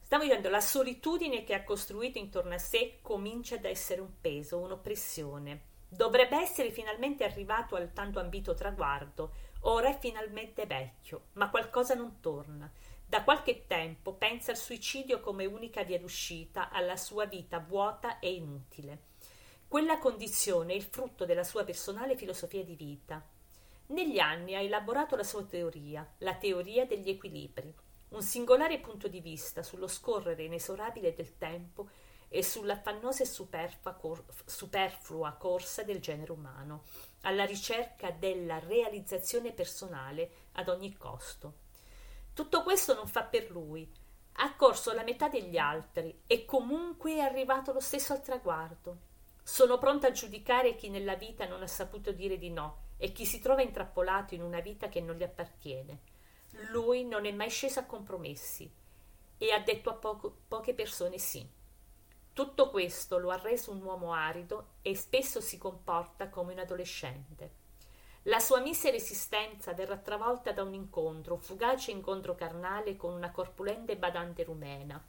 Stavo 0.00 0.22
dicendo, 0.22 0.48
la 0.48 0.60
solitudine 0.60 1.42
che 1.42 1.54
ha 1.54 1.64
costruito 1.64 2.18
intorno 2.18 2.54
a 2.54 2.58
sé 2.58 2.98
comincia 3.02 3.56
ad 3.56 3.64
essere 3.64 4.00
un 4.00 4.20
peso, 4.20 4.58
un'oppressione. 4.58 5.74
Dovrebbe 5.88 6.40
essere 6.40 6.70
finalmente 6.70 7.24
arrivato 7.24 7.76
al 7.76 7.92
tanto 7.92 8.20
ambito 8.20 8.54
traguardo, 8.54 9.32
ora 9.62 9.88
è 9.88 9.98
finalmente 9.98 10.66
vecchio, 10.66 11.26
ma 11.34 11.50
qualcosa 11.50 11.94
non 11.94 12.20
torna. 12.20 12.70
Da 13.04 13.22
qualche 13.22 13.66
tempo 13.66 14.14
pensa 14.14 14.50
al 14.50 14.56
suicidio 14.56 15.20
come 15.20 15.44
unica 15.44 15.84
via 15.84 15.98
d'uscita 15.98 16.70
alla 16.70 16.96
sua 16.96 17.26
vita 17.26 17.60
vuota 17.60 18.18
e 18.18 18.32
inutile. 18.32 18.98
Quella 19.68 19.98
condizione 19.98 20.72
è 20.72 20.76
il 20.76 20.82
frutto 20.82 21.24
della 21.24 21.44
sua 21.44 21.64
personale 21.64 22.16
filosofia 22.16 22.64
di 22.64 22.76
vita. 22.76 23.24
Negli 23.88 24.18
anni 24.18 24.56
ha 24.56 24.60
elaborato 24.60 25.14
la 25.14 25.22
sua 25.22 25.44
teoria, 25.44 26.04
la 26.18 26.34
teoria 26.34 26.86
degli 26.86 27.08
equilibri, 27.08 27.72
un 28.08 28.22
singolare 28.22 28.80
punto 28.80 29.06
di 29.06 29.20
vista 29.20 29.62
sullo 29.62 29.86
scorrere 29.86 30.42
inesorabile 30.42 31.14
del 31.14 31.38
tempo 31.38 31.88
e 32.28 32.42
sull'affannosa 32.42 33.22
e 33.22 33.78
cor- 33.96 34.24
superflua 34.44 35.34
corsa 35.34 35.84
del 35.84 36.00
genere 36.00 36.32
umano, 36.32 36.82
alla 37.20 37.44
ricerca 37.44 38.10
della 38.10 38.58
realizzazione 38.58 39.52
personale 39.52 40.30
ad 40.54 40.68
ogni 40.68 40.96
costo. 40.96 41.58
Tutto 42.32 42.64
questo 42.64 42.92
non 42.92 43.06
fa 43.06 43.22
per 43.22 43.52
lui, 43.52 43.88
ha 44.38 44.56
corso 44.56 44.92
la 44.94 45.04
metà 45.04 45.28
degli 45.28 45.58
altri 45.58 46.22
e 46.26 46.44
comunque 46.44 47.14
è 47.14 47.20
arrivato 47.20 47.72
lo 47.72 47.80
stesso 47.80 48.12
al 48.12 48.20
traguardo. 48.20 48.98
Sono 49.44 49.78
pronta 49.78 50.08
a 50.08 50.12
giudicare 50.12 50.74
chi 50.74 50.90
nella 50.90 51.14
vita 51.14 51.46
non 51.46 51.62
ha 51.62 51.68
saputo 51.68 52.10
dire 52.10 52.36
di 52.36 52.50
no 52.50 52.85
e 52.96 53.12
chi 53.12 53.24
si 53.24 53.40
trova 53.40 53.62
intrappolato 53.62 54.34
in 54.34 54.42
una 54.42 54.60
vita 54.60 54.88
che 54.88 55.00
non 55.00 55.16
gli 55.16 55.22
appartiene. 55.22 56.00
Lui 56.70 57.04
non 57.04 57.26
è 57.26 57.32
mai 57.32 57.50
sceso 57.50 57.80
a 57.80 57.84
compromessi 57.84 58.70
e 59.38 59.52
ha 59.52 59.60
detto 59.60 59.90
a 59.90 59.94
poco, 59.94 60.34
poche 60.48 60.74
persone 60.74 61.18
sì. 61.18 61.46
Tutto 62.32 62.70
questo 62.70 63.18
lo 63.18 63.30
ha 63.30 63.38
reso 63.38 63.70
un 63.70 63.82
uomo 63.82 64.12
arido 64.12 64.74
e 64.82 64.94
spesso 64.94 65.40
si 65.40 65.58
comporta 65.58 66.28
come 66.28 66.52
un 66.52 66.58
adolescente. 66.58 67.64
La 68.24 68.40
sua 68.40 68.60
misera 68.60 68.96
esistenza 68.96 69.72
verrà 69.72 69.96
travolta 69.98 70.52
da 70.52 70.62
un 70.62 70.74
incontro, 70.74 71.34
un 71.34 71.40
fugace 71.40 71.92
incontro 71.92 72.34
carnale 72.34 72.96
con 72.96 73.12
una 73.12 73.30
corpulente 73.30 73.96
badante 73.96 74.42
rumena, 74.42 75.02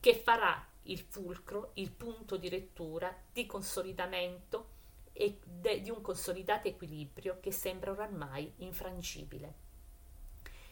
che 0.00 0.14
farà 0.14 0.66
il 0.84 1.00
fulcro, 1.00 1.72
il 1.74 1.90
punto 1.90 2.36
di 2.36 2.48
lettura, 2.48 3.14
di 3.32 3.44
consolidamento 3.46 4.78
e 5.12 5.38
de, 5.44 5.80
di 5.80 5.90
un 5.90 6.00
consolidato 6.00 6.68
equilibrio 6.68 7.38
che 7.40 7.52
sembra 7.52 7.90
oramai 7.90 8.52
infrangibile. 8.58 9.68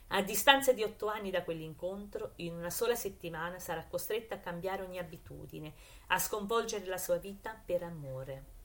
A 0.09 0.23
distanza 0.23 0.73
di 0.73 0.83
otto 0.83 1.09
anni 1.09 1.31
da 1.31 1.45
quell'incontro, 1.45 2.33
in 2.37 2.55
una 2.55 2.71
sola 2.71 2.95
settimana 2.95 3.59
sarà 3.59 3.85
costretta 3.85 4.37
a 4.37 4.39
cambiare 4.39 4.83
ogni 4.83 4.99
abitudine, 4.99 5.75
a 6.07 6.19
sconvolgere 6.19 6.87
la 6.87 6.97
sua 6.97 7.19
vita 7.19 7.61
per 7.63 7.83
amore. 7.83 8.57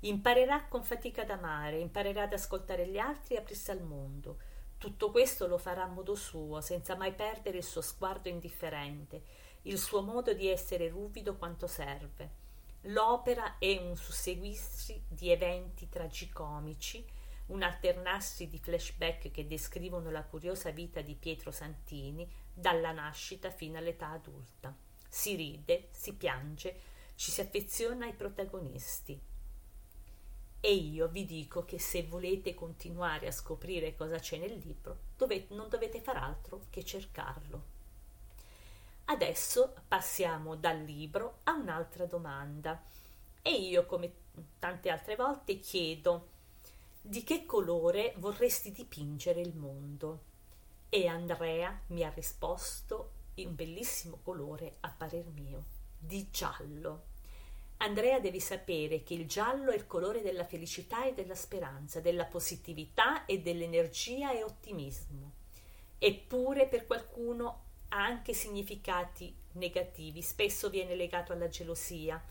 Imparerà 0.00 0.64
con 0.64 0.82
fatica 0.82 1.22
ad 1.22 1.30
amare, 1.30 1.78
imparerà 1.78 2.22
ad 2.22 2.32
ascoltare 2.32 2.88
gli 2.88 2.98
altri 2.98 3.36
e 3.36 3.38
aprirsi 3.38 3.70
al 3.70 3.82
mondo. 3.82 4.38
Tutto 4.78 5.12
questo 5.12 5.46
lo 5.46 5.58
farà 5.58 5.84
a 5.84 5.88
modo 5.88 6.16
suo, 6.16 6.60
senza 6.60 6.96
mai 6.96 7.14
perdere 7.14 7.58
il 7.58 7.64
suo 7.64 7.80
sguardo 7.80 8.28
indifferente, 8.28 9.22
il 9.62 9.78
suo 9.78 10.02
modo 10.02 10.34
di 10.34 10.48
essere 10.48 10.88
ruvido 10.88 11.36
quanto 11.36 11.68
serve. 11.68 12.44
L'opera 12.86 13.58
è 13.58 13.76
un 13.78 13.96
susseguirsi 13.96 15.02
di 15.08 15.30
eventi 15.30 15.88
tragicomici, 15.88 17.04
un 17.46 17.62
alternarsi 17.62 18.48
di 18.48 18.58
flashback 18.58 19.32
che 19.32 19.46
descrivono 19.46 20.10
la 20.10 20.24
curiosa 20.24 20.70
vita 20.70 21.00
di 21.00 21.16
Pietro 21.16 21.50
Santini 21.50 22.30
dalla 22.52 22.92
nascita 22.92 23.50
fino 23.50 23.78
all'età 23.78 24.10
adulta. 24.10 24.76
Si 25.08 25.34
ride, 25.34 25.88
si 25.90 26.14
piange, 26.14 26.80
ci 27.16 27.32
si 27.32 27.40
affeziona 27.40 28.06
ai 28.06 28.14
protagonisti. 28.14 29.20
E 30.60 30.74
io 30.74 31.08
vi 31.08 31.24
dico 31.24 31.64
che 31.64 31.80
se 31.80 32.04
volete 32.04 32.54
continuare 32.54 33.26
a 33.26 33.32
scoprire 33.32 33.96
cosa 33.96 34.18
c'è 34.18 34.38
nel 34.38 34.58
libro, 34.58 34.98
dovete, 35.16 35.54
non 35.54 35.68
dovete 35.68 36.00
far 36.00 36.18
altro 36.18 36.66
che 36.70 36.84
cercarlo. 36.84 37.74
Adesso 39.08 39.74
passiamo 39.86 40.56
dal 40.56 40.82
libro 40.82 41.38
a 41.44 41.52
un'altra 41.52 42.06
domanda 42.06 42.82
e 43.40 43.52
io, 43.52 43.86
come 43.86 44.12
tante 44.58 44.90
altre 44.90 45.14
volte, 45.14 45.60
chiedo 45.60 46.30
di 47.00 47.22
che 47.22 47.46
colore 47.46 48.14
vorresti 48.16 48.72
dipingere 48.72 49.40
il 49.40 49.54
mondo? 49.54 50.22
E 50.88 51.06
Andrea 51.06 51.82
mi 51.88 52.02
ha 52.02 52.10
risposto 52.10 53.12
in 53.34 53.48
un 53.48 53.54
bellissimo 53.54 54.18
colore 54.24 54.78
a 54.80 54.88
parer 54.88 55.26
mio, 55.26 55.64
di 55.96 56.28
giallo. 56.28 57.04
Andrea 57.76 58.18
devi 58.18 58.40
sapere 58.40 59.04
che 59.04 59.14
il 59.14 59.28
giallo 59.28 59.70
è 59.70 59.76
il 59.76 59.86
colore 59.86 60.20
della 60.20 60.44
felicità 60.44 61.06
e 61.06 61.14
della 61.14 61.36
speranza, 61.36 62.00
della 62.00 62.24
positività 62.24 63.24
e 63.24 63.40
dell'energia 63.40 64.32
e 64.32 64.42
ottimismo. 64.42 65.32
Eppure 65.96 66.66
per 66.66 66.86
qualcuno 66.86 67.65
ha 67.88 68.04
anche 68.04 68.32
significati 68.34 69.34
negativi, 69.52 70.22
spesso 70.22 70.70
viene 70.70 70.94
legato 70.94 71.32
alla 71.32 71.48
gelosia 71.48 72.22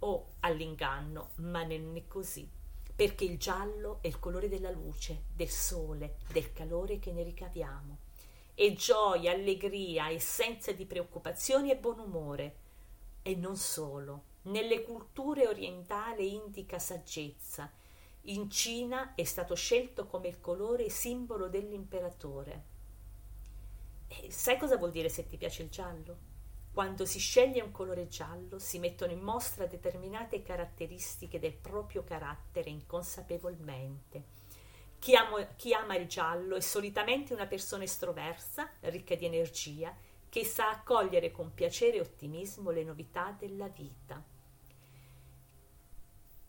o 0.00 0.26
all'inganno, 0.40 1.30
ma 1.36 1.62
non 1.62 1.96
è 1.96 2.06
così, 2.06 2.48
perché 2.94 3.24
il 3.24 3.38
giallo 3.38 3.98
è 4.00 4.06
il 4.06 4.18
colore 4.18 4.48
della 4.48 4.70
luce, 4.70 5.24
del 5.34 5.50
sole, 5.50 6.16
del 6.32 6.52
calore 6.52 6.98
che 6.98 7.12
ne 7.12 7.22
ricaviamo. 7.22 7.98
È 8.54 8.72
gioia, 8.72 9.32
allegria, 9.32 10.08
essenza 10.10 10.72
di 10.72 10.86
preoccupazioni 10.86 11.70
e 11.70 11.76
buon 11.76 11.98
umore. 11.98 12.56
E 13.22 13.34
non 13.34 13.56
solo 13.56 14.34
nelle 14.46 14.82
culture 14.82 15.46
orientali 15.46 16.34
indica 16.34 16.78
saggezza. 16.78 17.70
In 18.28 18.50
Cina 18.50 19.14
è 19.14 19.24
stato 19.24 19.54
scelto 19.54 20.06
come 20.06 20.28
il 20.28 20.40
colore 20.40 20.88
simbolo 20.88 21.48
dell'imperatore. 21.48 22.74
E 24.08 24.30
sai 24.30 24.58
cosa 24.58 24.76
vuol 24.76 24.90
dire 24.90 25.08
se 25.08 25.26
ti 25.26 25.36
piace 25.36 25.62
il 25.62 25.70
giallo? 25.70 26.34
Quando 26.72 27.06
si 27.06 27.18
sceglie 27.18 27.62
un 27.62 27.70
colore 27.70 28.06
giallo 28.06 28.58
si 28.58 28.78
mettono 28.78 29.12
in 29.12 29.20
mostra 29.20 29.66
determinate 29.66 30.42
caratteristiche 30.42 31.38
del 31.38 31.54
proprio 31.54 32.04
carattere 32.04 32.68
inconsapevolmente. 32.68 34.24
Chi 34.98 35.14
ama, 35.14 35.42
chi 35.56 35.72
ama 35.72 35.96
il 35.96 36.06
giallo 36.06 36.56
è 36.56 36.60
solitamente 36.60 37.32
una 37.32 37.46
persona 37.46 37.84
estroversa, 37.84 38.70
ricca 38.80 39.14
di 39.14 39.24
energia, 39.24 39.96
che 40.28 40.44
sa 40.44 40.68
accogliere 40.68 41.30
con 41.30 41.54
piacere 41.54 41.96
e 41.96 42.00
ottimismo 42.00 42.70
le 42.70 42.84
novità 42.84 43.34
della 43.38 43.68
vita. 43.68 44.22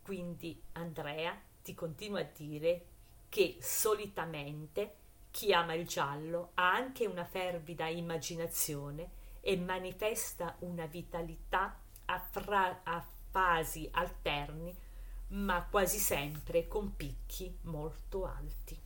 Quindi 0.01 0.61
Andrea 0.73 1.39
ti 1.61 1.73
continua 1.73 2.19
a 2.19 2.29
dire 2.35 2.85
che 3.29 3.57
solitamente 3.61 4.95
chi 5.31 5.53
ama 5.53 5.73
il 5.73 5.87
giallo 5.87 6.51
ha 6.55 6.73
anche 6.73 7.05
una 7.05 7.25
fervida 7.25 7.87
immaginazione 7.87 9.11
e 9.41 9.57
manifesta 9.57 10.55
una 10.59 10.85
vitalità 10.85 11.79
a, 12.05 12.19
fra- 12.19 12.81
a 12.83 13.05
fasi 13.29 13.87
alterni, 13.91 14.75
ma 15.29 15.65
quasi 15.69 15.99
sempre 15.99 16.67
con 16.67 16.95
picchi 16.95 17.57
molto 17.63 18.25
alti. 18.25 18.81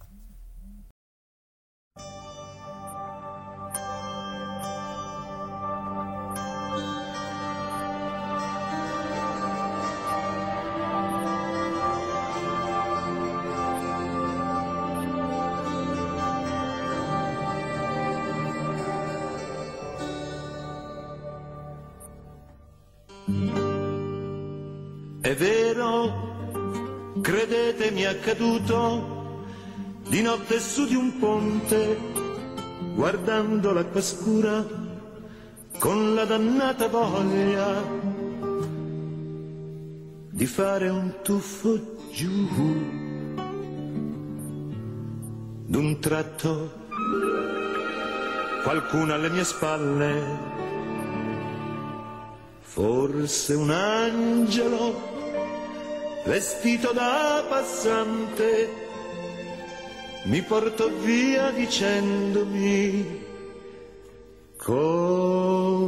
È 25.31 25.35
vero, 25.37 27.21
credetemi 27.21 28.05
accaduto, 28.05 29.45
di 30.09 30.21
notte 30.21 30.59
su 30.59 30.85
di 30.85 30.95
un 30.95 31.19
ponte, 31.19 31.97
guardando 32.95 33.71
l'acqua 33.71 34.01
scura, 34.01 34.61
con 35.79 36.15
la 36.15 36.25
dannata 36.25 36.89
voglia 36.89 37.81
di 40.31 40.45
fare 40.45 40.89
un 40.89 41.13
tuffo 41.23 41.79
giù. 42.11 42.47
D'un 45.65 45.97
tratto, 46.01 46.73
qualcuno 48.63 49.13
alle 49.13 49.29
mie 49.29 49.45
spalle, 49.45 50.23
forse 52.59 53.53
un 53.53 53.69
angelo 53.69 55.10
vestito 56.25 56.91
da 56.93 57.43
passante, 57.47 58.89
mi 60.23 60.41
portò 60.43 60.87
via 61.03 61.49
dicendomi 61.51 63.19
così. 64.57 65.79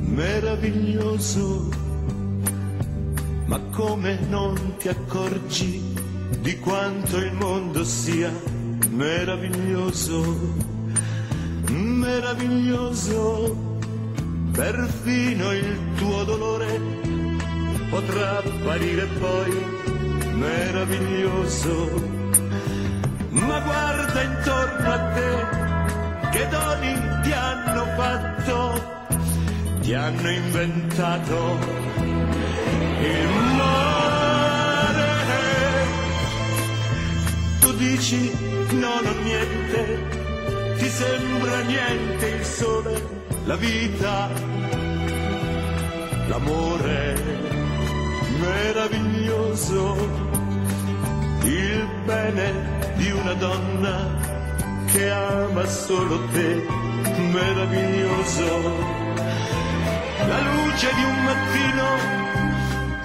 Meraviglioso, 0.00 1.70
ma 3.46 3.58
come 3.70 4.18
non 4.28 4.76
ti 4.76 4.88
accorgi 4.88 5.82
di 6.40 6.58
quanto 6.58 7.16
il 7.16 7.32
mondo 7.32 7.82
sia 7.82 8.30
meraviglioso, 8.90 10.36
meraviglioso 11.70 13.71
perfino 14.52 15.52
il 15.52 15.78
tuo 15.96 16.24
dolore 16.24 16.80
potrà 17.88 18.38
apparire 18.38 19.06
poi 19.18 19.64
meraviglioso. 20.34 22.20
Ma 23.30 23.60
guarda 23.60 24.22
intorno 24.22 24.92
a 24.92 24.98
te, 25.14 25.30
che 26.30 26.48
doni 26.48 26.92
ti 27.22 27.32
hanno 27.32 27.84
fatto, 27.96 28.58
ti 29.80 29.94
hanno 29.94 30.30
inventato 30.30 31.58
il 33.00 33.28
mare. 33.56 35.10
Tu 37.60 37.72
dici 37.76 38.30
non 38.72 39.06
ho 39.06 39.22
niente, 39.22 40.21
ti 40.82 40.88
sembra 40.88 41.60
niente 41.60 42.26
il 42.26 42.44
sole, 42.44 42.94
la 43.44 43.54
vita, 43.54 44.28
l'amore 46.26 47.14
meraviglioso, 48.40 49.96
il 51.44 51.88
bene 52.04 52.94
di 52.96 53.12
una 53.12 53.34
donna 53.34 53.94
che 54.86 55.08
ama 55.08 55.64
solo 55.66 56.18
te, 56.32 56.66
meraviglioso. 57.30 58.50
La 60.26 60.40
luce 60.50 60.88
di 60.96 61.04
un 61.04 61.24
mattino, 61.28 61.88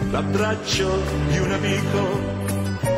l'abbraccio 0.10 1.00
di 1.30 1.38
un 1.38 1.52
amico, 1.52 2.02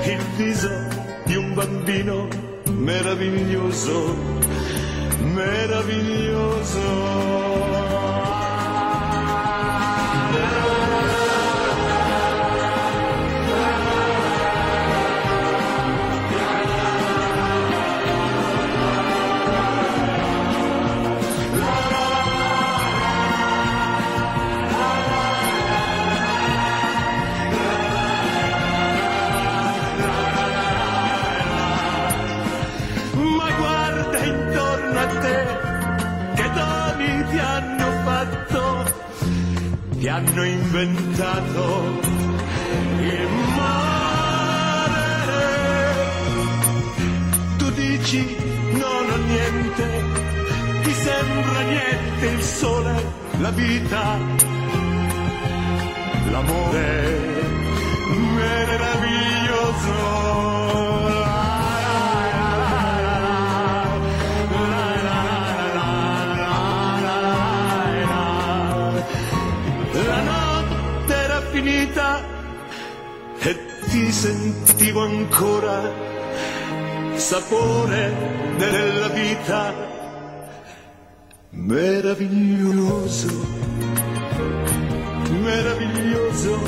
il 0.05 0.23
viso 0.37 0.87
di 1.25 1.35
un 1.35 1.53
bambino, 1.53 2.27
meraviglioso, 2.69 4.38
meraviglioso. 5.35 7.78
Hanno 40.19 40.43
inventato 40.43 41.99
il 42.99 43.29
mare. 43.55 45.37
Tu 47.57 47.71
dici 47.71 48.35
non 48.73 49.09
ho 49.11 49.15
niente, 49.15 50.03
ti 50.83 50.91
sembra 50.91 51.61
niente 51.61 52.25
il 52.25 52.41
sole, 52.41 53.01
la 53.39 53.51
vita, 53.51 54.17
l'amore 56.31 57.17
meraviglioso. 58.35 60.68
Sentivo 74.11 75.03
ancora 75.03 75.91
sapore 77.15 78.55
della 78.57 79.07
vita 79.09 79.73
meraviglioso, 81.51 83.27
meraviglioso 85.41 86.59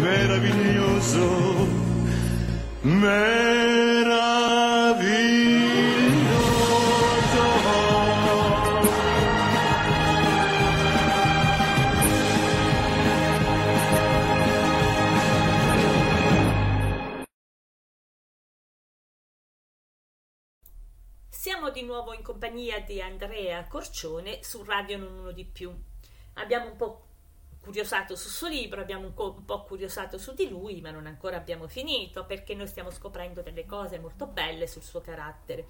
meraviglioso, 0.00 1.70
meraviglioso. 2.82 4.04
Nuovo 21.86 22.12
in 22.12 22.22
compagnia 22.22 22.80
di 22.80 23.00
Andrea 23.00 23.64
Corcione 23.66 24.42
su 24.42 24.62
Radio 24.64 24.98
Non 24.98 25.18
Uno 25.18 25.30
di 25.30 25.44
Più. 25.44 25.72
Abbiamo 26.34 26.66
un 26.66 26.76
po' 26.76 27.04
curiosato 27.60 28.14
sul 28.16 28.30
suo 28.30 28.48
libro, 28.48 28.80
abbiamo 28.80 29.06
un, 29.06 29.14
un 29.16 29.44
po' 29.44 29.62
curiosato 29.62 30.18
su 30.18 30.34
di 30.34 30.48
lui, 30.48 30.80
ma 30.80 30.90
non 30.90 31.06
ancora 31.06 31.36
abbiamo 31.36 31.68
finito 31.68 32.26
perché 32.26 32.54
noi 32.54 32.66
stiamo 32.66 32.90
scoprendo 32.90 33.40
delle 33.40 33.64
cose 33.64 33.98
molto 33.98 34.26
belle 34.26 34.66
sul 34.66 34.82
suo 34.82 35.00
carattere. 35.00 35.66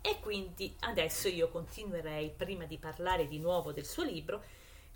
E 0.00 0.18
quindi 0.20 0.74
adesso 0.80 1.28
io 1.28 1.48
continuerei, 1.48 2.30
prima 2.30 2.64
di 2.64 2.78
parlare 2.78 3.28
di 3.28 3.38
nuovo 3.38 3.72
del 3.72 3.86
suo 3.86 4.02
libro, 4.02 4.42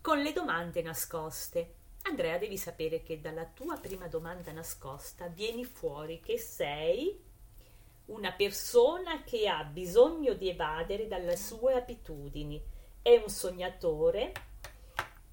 con 0.00 0.20
le 0.20 0.32
domande 0.32 0.82
nascoste. 0.82 1.74
Andrea, 2.02 2.38
devi 2.38 2.56
sapere 2.56 3.02
che 3.02 3.20
dalla 3.20 3.44
tua 3.44 3.76
prima 3.76 4.08
domanda 4.08 4.52
nascosta 4.52 5.28
vieni 5.28 5.64
fuori 5.64 6.20
che 6.20 6.38
sei 6.38 7.22
una 8.06 8.32
persona 8.32 9.24
che 9.24 9.48
ha 9.48 9.64
bisogno 9.64 10.34
di 10.34 10.48
evadere 10.48 11.08
dalle 11.08 11.36
sue 11.36 11.74
abitudini, 11.74 12.62
è 13.02 13.16
un 13.16 13.28
sognatore, 13.28 14.32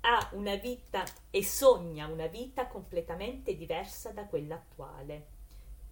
ha 0.02 0.30
una 0.34 0.56
vita 0.56 1.04
e 1.30 1.44
sogna 1.44 2.08
una 2.08 2.28
vita 2.28 2.68
completamente 2.68 3.56
diversa 3.56 4.12
da 4.12 4.26
quella 4.26 4.56
attuale. 4.56 5.28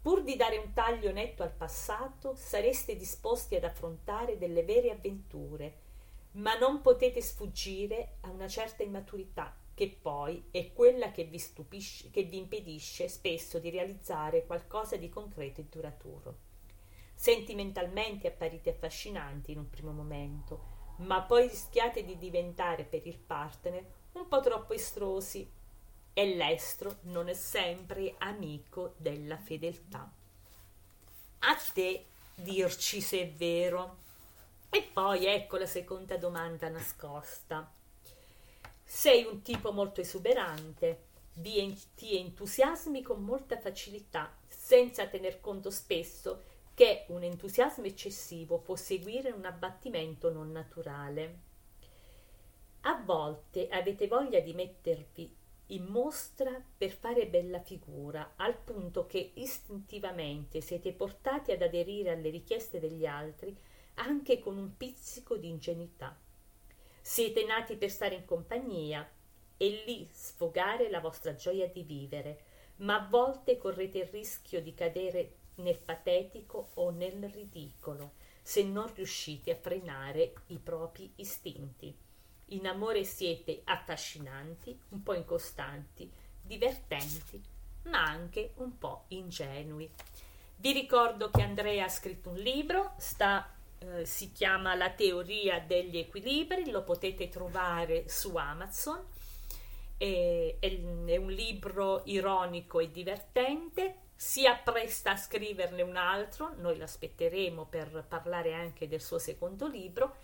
Pur 0.01 0.23
di 0.23 0.35
dare 0.35 0.57
un 0.57 0.73
taglio 0.73 1.11
netto 1.11 1.43
al 1.43 1.51
passato, 1.51 2.33
sareste 2.35 2.95
disposti 2.95 3.55
ad 3.55 3.63
affrontare 3.63 4.39
delle 4.39 4.63
vere 4.63 4.89
avventure, 4.89 5.77
ma 6.33 6.57
non 6.57 6.81
potete 6.81 7.21
sfuggire 7.21 8.17
a 8.21 8.31
una 8.31 8.47
certa 8.47 8.81
immaturità 8.81 9.55
che 9.75 9.97
poi 10.01 10.45
è 10.49 10.73
quella 10.73 11.11
che 11.11 11.25
vi 11.25 11.37
stupisce, 11.37 12.09
che 12.09 12.23
vi 12.23 12.37
impedisce 12.37 13.07
spesso 13.07 13.59
di 13.59 13.69
realizzare 13.69 14.45
qualcosa 14.45 14.97
di 14.97 15.09
concreto 15.09 15.61
e 15.61 15.65
duraturo. 15.69 16.49
Sentimentalmente 17.21 18.29
apparite 18.29 18.71
affascinanti 18.71 19.51
in 19.51 19.59
un 19.59 19.69
primo 19.69 19.91
momento, 19.91 20.95
ma 21.01 21.21
poi 21.21 21.47
rischiate 21.47 22.03
di 22.03 22.17
diventare 22.17 22.83
per 22.83 23.05
il 23.05 23.19
partner 23.19 23.85
un 24.13 24.27
po' 24.27 24.39
troppo 24.39 24.73
estrosi 24.73 25.47
e 26.13 26.35
l'estro 26.35 26.97
non 27.01 27.29
è 27.29 27.35
sempre 27.35 28.15
amico 28.17 28.95
della 28.97 29.37
fedeltà. 29.37 30.11
A 31.41 31.57
te 31.71 32.05
dirci 32.33 33.01
se 33.01 33.21
è 33.21 33.29
vero. 33.29 33.97
E 34.71 34.81
poi 34.81 35.27
ecco 35.27 35.57
la 35.57 35.67
seconda 35.67 36.17
domanda 36.17 36.69
nascosta. 36.69 37.71
Sei 38.83 39.25
un 39.25 39.43
tipo 39.43 39.71
molto 39.71 40.01
esuberante, 40.01 41.03
ti 41.33 42.17
entusiasmi 42.17 43.03
con 43.03 43.23
molta 43.23 43.59
facilità, 43.59 44.35
senza 44.47 45.05
tener 45.05 45.39
conto 45.39 45.69
spesso 45.69 46.49
che 46.81 47.05
un 47.09 47.21
entusiasmo 47.21 47.85
eccessivo 47.85 48.57
può 48.57 48.75
seguire 48.75 49.29
un 49.29 49.45
abbattimento 49.45 50.31
non 50.31 50.51
naturale. 50.51 51.39
A 52.81 52.99
volte 53.05 53.67
avete 53.69 54.07
voglia 54.07 54.39
di 54.39 54.55
mettervi 54.55 55.31
in 55.67 55.85
mostra 55.85 56.59
per 56.75 56.89
fare 56.89 57.27
bella 57.27 57.59
figura, 57.59 58.33
al 58.35 58.57
punto 58.57 59.05
che 59.05 59.33
istintivamente 59.35 60.59
siete 60.59 60.91
portati 60.91 61.51
ad 61.51 61.61
aderire 61.61 62.09
alle 62.09 62.31
richieste 62.31 62.79
degli 62.79 63.05
altri 63.05 63.55
anche 63.97 64.39
con 64.39 64.57
un 64.57 64.75
pizzico 64.75 65.37
di 65.37 65.49
ingenuità. 65.49 66.19
Siete 66.99 67.45
nati 67.45 67.75
per 67.75 67.91
stare 67.91 68.15
in 68.15 68.25
compagnia 68.25 69.07
e 69.55 69.83
lì 69.85 70.09
sfogare 70.11 70.89
la 70.89 70.99
vostra 70.99 71.35
gioia 71.35 71.67
di 71.67 71.83
vivere, 71.83 72.41
ma 72.77 72.95
a 72.95 73.07
volte 73.07 73.59
correte 73.59 73.99
il 73.99 74.07
rischio 74.07 74.63
di 74.63 74.73
cadere 74.73 75.35
nel 75.61 75.77
patetico 75.77 76.71
o 76.75 76.89
nel 76.89 77.29
ridicolo 77.29 78.13
se 78.41 78.63
non 78.63 78.91
riuscite 78.93 79.51
a 79.51 79.55
frenare 79.55 80.33
i 80.47 80.57
propri 80.57 81.11
istinti. 81.17 81.95
In 82.47 82.67
amore 82.67 83.03
siete 83.03 83.61
affascinanti, 83.63 84.77
un 84.89 85.03
po' 85.03 85.13
incostanti, 85.13 86.11
divertenti, 86.41 87.41
ma 87.83 88.03
anche 88.03 88.53
un 88.55 88.77
po' 88.77 89.05
ingenui. 89.09 89.89
Vi 90.57 90.71
ricordo 90.73 91.29
che 91.29 91.41
Andrea 91.41 91.85
ha 91.85 91.89
scritto 91.89 92.29
un 92.29 92.37
libro, 92.37 92.93
sta 92.97 93.49
eh, 93.79 94.05
si 94.05 94.31
chiama 94.31 94.75
La 94.75 94.91
teoria 94.91 95.59
degli 95.59 95.97
equilibri, 95.97 96.69
lo 96.69 96.83
potete 96.83 97.29
trovare 97.29 98.07
su 98.07 98.35
Amazon. 98.35 99.03
È, 99.97 100.55
è, 100.59 100.79
è 101.05 101.17
un 101.17 101.31
libro 101.31 102.01
ironico 102.05 102.79
e 102.79 102.91
divertente, 102.91 103.95
si 104.21 104.45
appresta 104.45 105.13
a 105.13 105.17
scriverne 105.17 105.81
un 105.81 105.95
altro, 105.95 106.53
noi 106.57 106.77
l'aspetteremo 106.77 107.65
per 107.65 108.05
parlare 108.07 108.53
anche 108.53 108.87
del 108.87 109.01
suo 109.01 109.17
secondo 109.17 109.65
libro. 109.65 110.17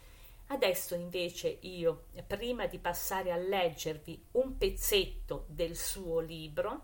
Adesso 0.49 0.93
invece 0.93 1.57
io, 1.61 2.03
prima 2.27 2.67
di 2.67 2.77
passare 2.77 3.31
a 3.31 3.37
leggervi 3.37 4.27
un 4.33 4.55
pezzetto 4.55 5.45
del 5.47 5.75
suo 5.75 6.19
libro, 6.19 6.83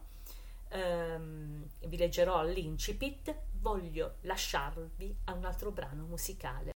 ehm, 0.70 1.70
vi 1.86 1.98
leggerò 1.98 2.44
l'incipit, 2.46 3.34
voglio 3.60 4.16
lasciarvi 4.22 5.16
a 5.26 5.34
un 5.34 5.46
altro 5.46 5.70
brano 5.70 6.06
musicale. 6.06 6.72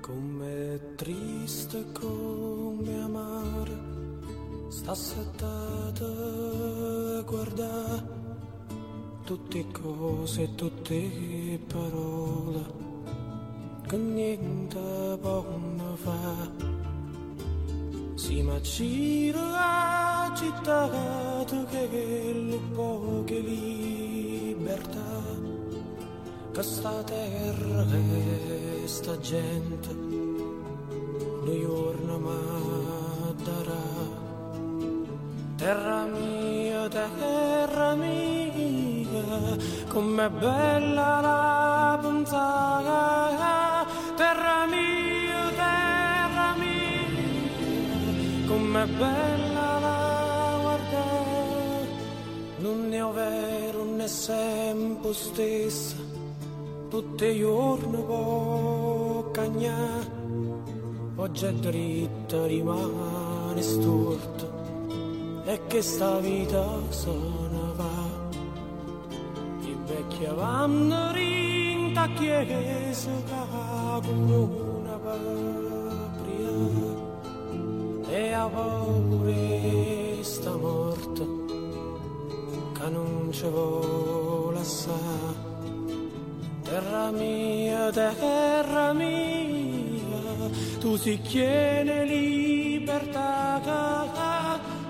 Come 0.00 0.61
triste, 0.96 1.92
come 1.92 3.02
amare, 3.02 3.78
sta 4.68 4.94
settata 4.94 6.06
a 6.06 7.22
guardare 7.22 8.20
tutte 9.24 9.64
cose, 9.70 10.54
tutte 10.54 11.58
parole 11.66 12.64
che 13.86 13.96
niente 13.96 15.18
possono 15.20 15.96
fare. 15.96 16.70
Si 18.14 18.42
macina 18.42 20.24
agitato 20.24 21.64
che 21.70 22.32
le 22.32 22.60
poche 22.72 23.38
libertà 23.40 25.00
che 26.52 26.62
sta 26.62 27.02
terra 27.02 27.86
e 27.90 28.82
sta 28.86 29.18
gente 29.18 30.21
mi 31.44 31.66
darà. 33.44 33.82
Terra 35.56 36.04
mia 36.06 36.88
terra 36.88 37.94
mia 37.94 39.56
com'è 39.88 40.28
bella 40.28 41.20
la 41.20 41.98
pensata 42.02 43.86
terra 44.16 44.66
mia 44.66 45.42
terra 45.62 46.54
mia 46.62 47.06
com'è 48.48 48.86
bella 48.86 49.66
la 49.86 50.58
guardare 50.62 51.86
non 52.58 52.92
è 52.92 53.04
vero 53.14 53.84
né 53.84 54.08
sempre 54.08 55.12
stessa. 55.12 55.96
Tutti 56.88 57.24
i 57.24 57.38
giorni 57.38 58.02
può 58.02 59.30
cagnare 59.30 60.21
oggi 61.22 61.46
è 61.46 61.52
dritta 61.52 62.46
rimane 62.46 63.62
storta 63.62 64.44
e 65.44 65.60
che 65.68 65.80
sta 65.80 66.18
vita 66.18 66.64
se 66.88 67.10
ne 67.10 67.72
va. 67.76 68.10
I 69.60 69.76
vecchi 69.86 70.26
vanno 70.34 71.12
rinta 71.12 72.08
chiesa 72.16 73.10
come 74.04 74.34
una 74.34 74.98
patria. 75.04 76.50
E 78.08 78.32
a 78.32 78.46
paura 78.48 80.22
sta 80.22 80.56
morta. 80.56 81.24
Che 82.72 82.88
non 82.90 83.28
ci 83.30 83.46
vuole 83.46 84.58
assare 84.58 85.50
terra 86.62 87.10
mia 87.10 87.90
terra 87.90 88.92
mia 88.92 89.81
tu 90.80 90.96
si 90.96 91.20
chiede 91.20 92.04
libertà 92.04 93.60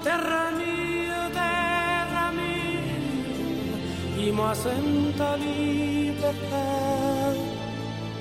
terra 0.03 0.51
mia 0.59 1.29
terra 1.31 2.31
mia 2.31 4.25
i 4.27 4.31
mo 4.31 4.53
senta 4.55 5.35
libertà 5.37 6.65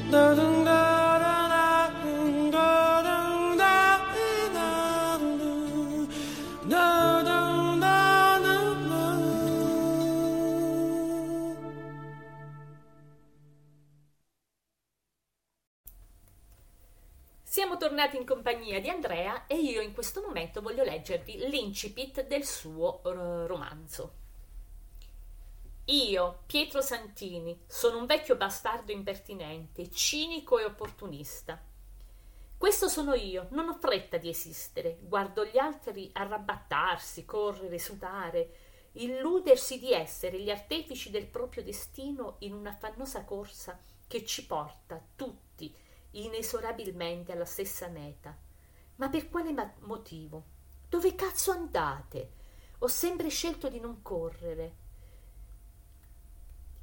da 0.09 0.33
da 0.33 1.30
tornati 17.91 18.15
in 18.15 18.25
compagnia 18.25 18.79
di 18.79 18.89
Andrea 18.89 19.47
e 19.47 19.57
io 19.57 19.81
in 19.81 19.93
questo 19.93 20.21
momento 20.21 20.61
voglio 20.61 20.81
leggervi 20.81 21.49
l'incipit 21.49 22.25
del 22.25 22.45
suo 22.45 23.01
uh, 23.03 23.45
romanzo. 23.47 24.13
Io, 25.85 26.43
Pietro 26.45 26.79
Santini, 26.79 27.63
sono 27.67 27.97
un 27.97 28.05
vecchio 28.05 28.37
bastardo 28.37 28.93
impertinente, 28.93 29.91
cinico 29.91 30.57
e 30.57 30.63
opportunista. 30.63 31.61
Questo 32.57 32.87
sono 32.87 33.13
io, 33.13 33.47
non 33.49 33.67
ho 33.67 33.73
fretta 33.73 34.15
di 34.15 34.29
esistere, 34.29 34.97
guardo 35.01 35.43
gli 35.43 35.57
altri 35.57 36.09
arrabattarsi, 36.13 37.25
correre, 37.25 37.77
sudare, 37.77 38.55
illudersi 38.93 39.79
di 39.79 39.91
essere 39.91 40.39
gli 40.39 40.49
artefici 40.49 41.09
del 41.09 41.27
proprio 41.27 41.61
destino 41.61 42.37
in 42.39 42.53
un'affannosa 42.53 43.25
corsa 43.25 43.77
che 44.07 44.23
ci 44.23 44.45
porta 44.45 45.03
tutti 45.13 45.50
inesorabilmente 46.11 47.31
alla 47.31 47.45
stessa 47.45 47.87
meta. 47.87 48.35
Ma 48.95 49.09
per 49.09 49.29
quale 49.29 49.51
ma- 49.51 49.73
motivo? 49.79 50.43
Dove 50.89 51.15
cazzo 51.15 51.51
andate? 51.51 52.33
Ho 52.79 52.87
sempre 52.87 53.29
scelto 53.29 53.69
di 53.69 53.79
non 53.79 54.01
correre. 54.01 54.75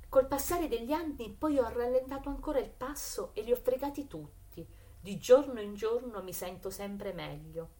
Col 0.08 0.26
passare 0.26 0.68
degli 0.68 0.92
anni 0.92 1.30
poi 1.30 1.58
ho 1.58 1.68
rallentato 1.68 2.28
ancora 2.28 2.58
il 2.58 2.70
passo 2.70 3.30
e 3.34 3.42
li 3.42 3.52
ho 3.52 3.56
fregati 3.56 4.06
tutti. 4.06 4.66
Di 5.00 5.18
giorno 5.18 5.60
in 5.60 5.74
giorno 5.74 6.22
mi 6.22 6.32
sento 6.32 6.70
sempre 6.70 7.12
meglio. 7.12 7.76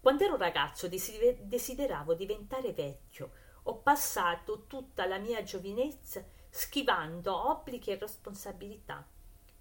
Quando 0.00 0.24
ero 0.24 0.36
ragazzo 0.36 0.88
desideravo 0.88 2.14
diventare 2.14 2.72
vecchio. 2.72 3.32
Ho 3.64 3.76
passato 3.76 4.64
tutta 4.66 5.06
la 5.06 5.18
mia 5.18 5.42
giovinezza 5.42 6.24
schivando 6.48 7.50
obblighi 7.50 7.90
e 7.90 7.98
responsabilità 7.98 9.06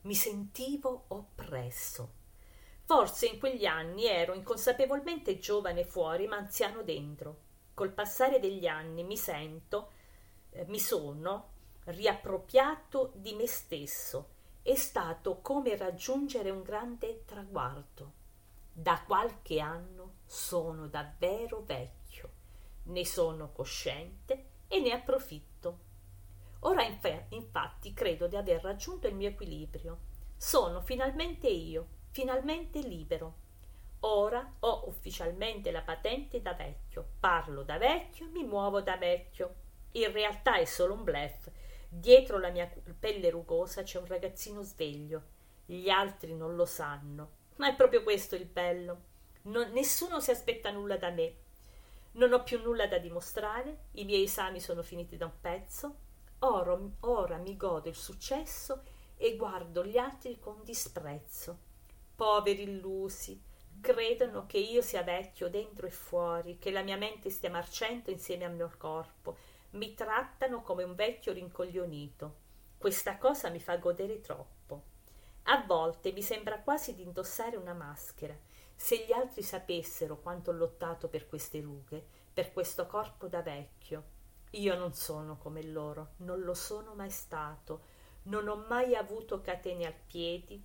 mi 0.02 0.16
sentivo 0.16 1.06
oppresso. 1.10 2.20
Forse 2.84 3.28
in 3.28 3.40
quegli 3.40 3.66
anni 3.66 4.06
ero 4.06 4.34
inconsapevolmente 4.34 5.38
giovane 5.38 5.84
fuori 5.84 6.28
ma 6.28 6.38
anziano 6.38 6.82
dentro. 6.84 7.50
Col 7.74 7.92
passare 7.92 8.40
degli 8.40 8.68
anni 8.68 9.04
mi 9.04 9.18
sento, 9.18 9.92
eh, 10.50 10.66
mi 10.66 10.80
sono 10.80 11.50
riappropriato 11.86 13.12
di 13.16 13.34
me 13.34 13.48
stesso. 13.48 14.30
È 14.62 14.76
stato 14.76 15.40
come 15.42 15.76
raggiungere 15.78 16.50
un 16.50 16.62
grande 16.62 17.24
traguardo. 17.26 18.20
Da 18.74 19.04
qualche 19.06 19.60
anno 19.60 20.16
sono 20.26 20.88
davvero 20.88 21.62
vecchio, 21.66 22.30
ne 22.84 23.06
sono 23.06 23.52
cosciente 23.52 24.50
e 24.68 24.80
ne 24.80 24.92
approfitto. 24.92 25.51
Ora 26.64 26.84
infatti 26.84 27.94
credo 27.94 28.28
di 28.28 28.36
aver 28.36 28.62
raggiunto 28.62 29.08
il 29.08 29.16
mio 29.16 29.30
equilibrio. 29.30 30.00
Sono 30.38 30.82
finalmente 30.82 31.48
io, 31.48 31.88
finalmente 32.12 32.80
libero. 32.80 33.36
Ora 34.02 34.56
ho 34.60 34.84
ufficialmente 34.88 35.72
la 35.72 35.82
patente 35.82 36.42
da 36.42 36.54
vecchio, 36.54 37.14
parlo 37.20 37.64
da 37.64 37.78
vecchio, 37.78 38.28
mi 38.30 38.44
muovo 38.44 38.82
da 38.82 38.98
vecchio. 38.98 39.56
In 39.94 40.12
realtà 40.12 40.58
è 40.58 40.66
solo 40.66 40.94
un 40.94 41.04
blef. 41.04 41.50
Dietro 41.88 42.38
la 42.38 42.50
mia 42.50 42.72
pelle 43.00 43.30
rugosa 43.30 43.84
c'è 43.84 44.00
un 44.00 44.06
ragazzino 44.06 44.62
sveglio. 44.62 45.24
Gli 45.66 45.90
altri 45.90 46.36
non 46.36 46.56
lo 46.56 46.66
sanno, 46.66 47.30
ma 47.58 47.70
è 47.70 47.76
proprio 47.76 48.04
questo 48.04 48.36
il 48.36 48.46
bello. 48.46 49.10
Non, 49.44 49.72
nessuno 49.72 50.20
si 50.20 50.32
aspetta 50.32 50.70
nulla 50.70 50.98
da 50.98 51.10
me. 51.10 51.36
Non 52.14 52.34
ho 52.34 52.44
più 52.44 52.62
nulla 52.62 52.88
da 52.88 52.98
dimostrare, 52.98 53.86
i 53.94 54.06
miei 54.06 54.24
esami 54.24 54.60
sono 54.60 54.84
finiti 54.84 55.18
da 55.18 55.26
un 55.26 55.40
pezzo, 55.40 55.96
Ora, 56.44 56.76
ora 57.02 57.38
mi 57.38 57.56
godo 57.56 57.88
il 57.88 57.96
successo 57.96 58.82
e 59.16 59.36
guardo 59.36 59.86
gli 59.86 59.98
altri 59.98 60.40
con 60.40 60.64
disprezzo. 60.64 61.60
Poveri 62.16 62.64
illusi, 62.64 63.40
credono 63.80 64.48
che 64.48 64.58
io 64.58 64.82
sia 64.82 65.04
vecchio 65.04 65.52
dentro 65.52 65.86
e 65.86 65.92
fuori, 65.92 66.58
che 66.58 66.72
la 66.72 66.82
mia 66.82 66.98
mente 66.98 67.30
stia 67.30 67.52
marcendo 67.52 68.10
insieme 68.10 68.46
al 68.46 68.56
mio 68.56 68.72
corpo. 68.76 69.38
Mi 69.72 69.94
trattano 69.94 70.64
come 70.64 70.82
un 70.82 70.96
vecchio 70.96 71.32
rincoglionito. 71.32 72.38
Questa 72.76 73.20
cosa 73.20 73.50
mi 73.50 73.60
fa 73.60 73.78
godere 73.78 74.20
troppo. 74.20 74.84
A 75.44 75.64
volte 75.68 76.12
mi 76.12 76.24
sembra 76.24 76.60
quasi 76.60 76.96
di 76.96 77.04
indossare 77.04 77.56
una 77.56 77.74
maschera. 77.74 78.36
Se 78.76 79.06
gli 79.06 79.12
altri 79.12 79.44
sapessero 79.44 80.18
quanto 80.18 80.50
ho 80.50 80.54
lottato 80.54 81.08
per 81.08 81.28
queste 81.28 81.62
rughe, 81.62 82.04
per 82.34 82.52
questo 82.52 82.88
corpo 82.88 83.28
da 83.28 83.44
vecchio, 83.44 84.20
io 84.52 84.76
non 84.76 84.94
sono 84.94 85.38
come 85.38 85.64
loro, 85.64 86.14
non 86.18 86.42
lo 86.42 86.54
sono 86.54 86.94
mai 86.94 87.10
stato, 87.10 87.82
non 88.24 88.48
ho 88.48 88.66
mai 88.68 88.96
avuto 88.96 89.42
catene 89.42 89.86
al 89.86 89.96
piedi, 90.08 90.62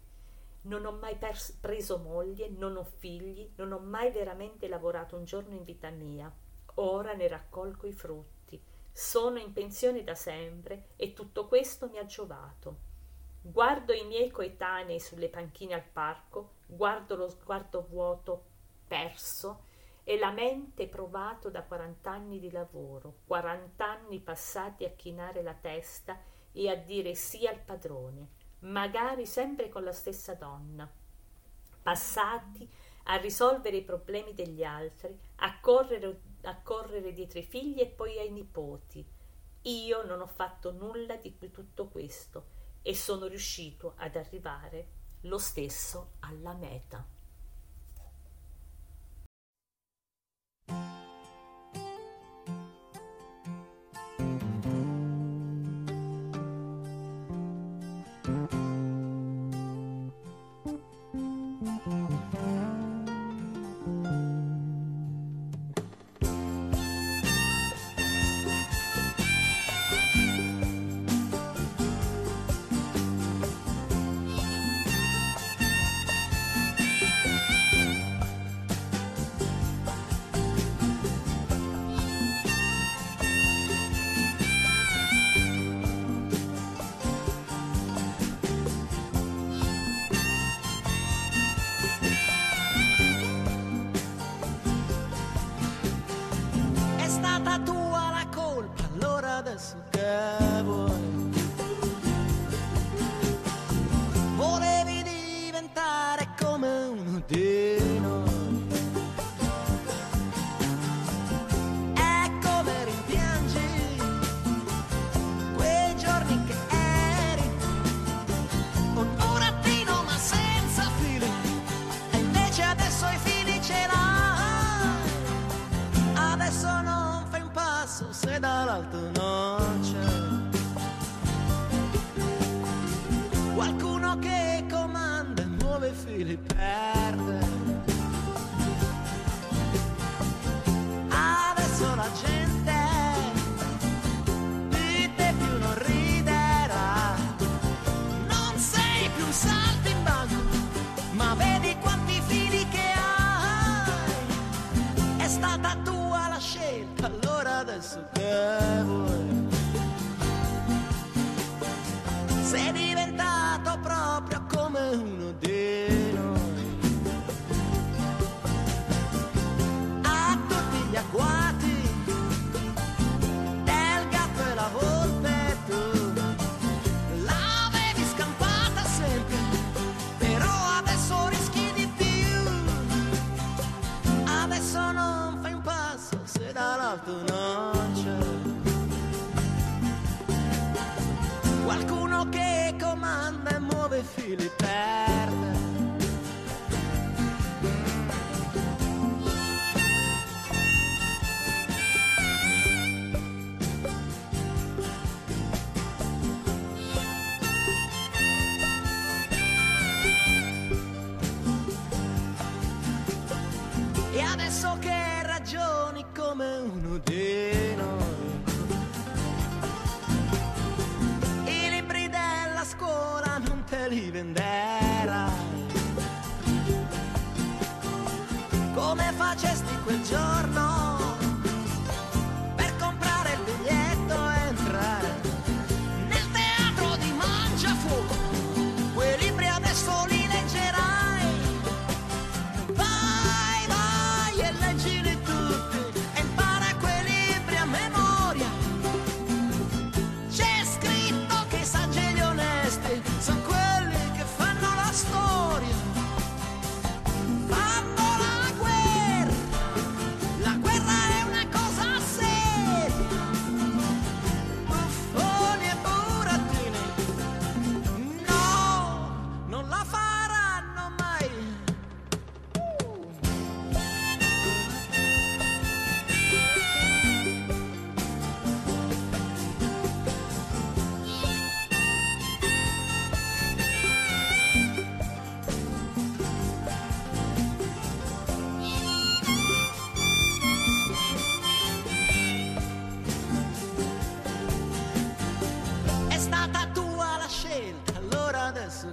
non 0.62 0.84
ho 0.84 0.93
mai 0.93 1.16
pers- 1.16 1.53
preso 1.53 1.99
moglie, 1.99 2.49
non 2.49 2.76
ho 2.76 2.84
figli, 2.84 3.49
non 3.57 3.72
ho 3.72 3.78
mai 3.78 4.11
veramente 4.11 4.66
lavorato 4.68 5.16
un 5.16 5.24
giorno 5.24 5.55
in 5.55 5.62
vita 5.62 5.91
mia. 5.91 6.32
Ora 6.74 7.14
ne 7.14 7.28
raccolgo 7.28 7.87
i 7.87 7.93
frutti. 7.93 8.61
Sono 8.93 9.39
in 9.39 9.53
pensione 9.53 10.03
da 10.03 10.14
sempre 10.14 10.89
e 10.97 11.12
tutto 11.12 11.47
questo 11.47 11.89
mi 11.89 11.99
ha 11.99 12.07
giovato. 12.07 12.95
Guardo 13.41 13.93
i 13.93 14.05
miei 14.05 14.30
coetanei 14.30 14.99
sulle 14.99 15.28
panchine 15.28 15.74
al 15.74 15.84
parco, 15.84 16.55
guardo 16.66 17.14
lo 17.14 17.28
sguardo 17.28 17.87
vuoto, 17.89 18.43
perso, 18.89 19.66
e 20.09 20.19
la 20.19 20.31
mente 20.31 20.87
provato 20.87 21.51
da 21.51 21.65
quarant'anni 21.65 22.39
di 22.39 22.53
lavoro, 22.53 23.23
quarant'anni 23.27 24.21
passati 24.21 24.85
a 24.85 24.93
chinare 24.93 25.43
la 25.43 25.55
testa 25.55 26.17
e 26.53 26.69
a 26.69 26.77
dire 26.77 27.17
sì 27.17 27.45
al 27.45 27.59
padrone, 27.59 28.29
magari 28.61 29.27
sempre 29.27 29.69
con 29.69 29.83
la 29.83 29.91
stessa 29.91 30.35
donna, 30.35 30.89
passati 31.83 32.71
a 33.09 33.17
risolvere 33.17 33.79
i 33.79 33.83
problemi 33.83 34.33
degli 34.33 34.63
altri, 34.63 35.19
a 35.39 35.59
correre, 35.59 36.21
a 36.43 36.57
correre 36.63 37.13
dietro 37.13 37.41
i 37.41 37.45
figli 37.45 37.81
e 37.81 37.89
poi 37.89 38.17
ai 38.21 38.31
nipoti. 38.31 39.05
Io 39.63 40.05
non 40.05 40.21
ho 40.21 40.29
fatto 40.29 40.71
nulla 40.71 41.17
di 41.17 41.37
tutto 41.51 41.89
questo 41.89 42.47
e 42.83 42.95
sono 42.95 43.27
riuscito 43.27 43.95
ad 43.97 44.15
arrivare 44.15 44.87
lo 45.23 45.39
stesso 45.39 46.13
alla 46.21 46.53
meta. 46.53 47.16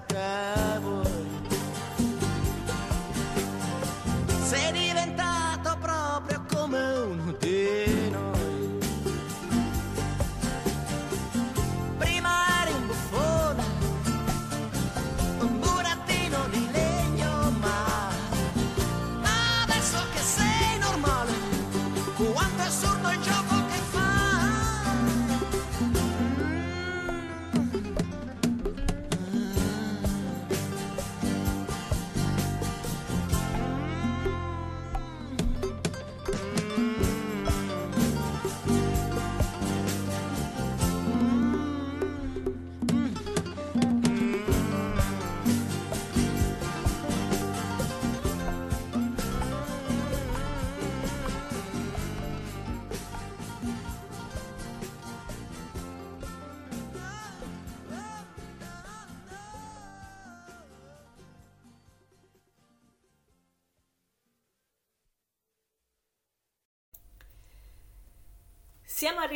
Che 0.07 0.92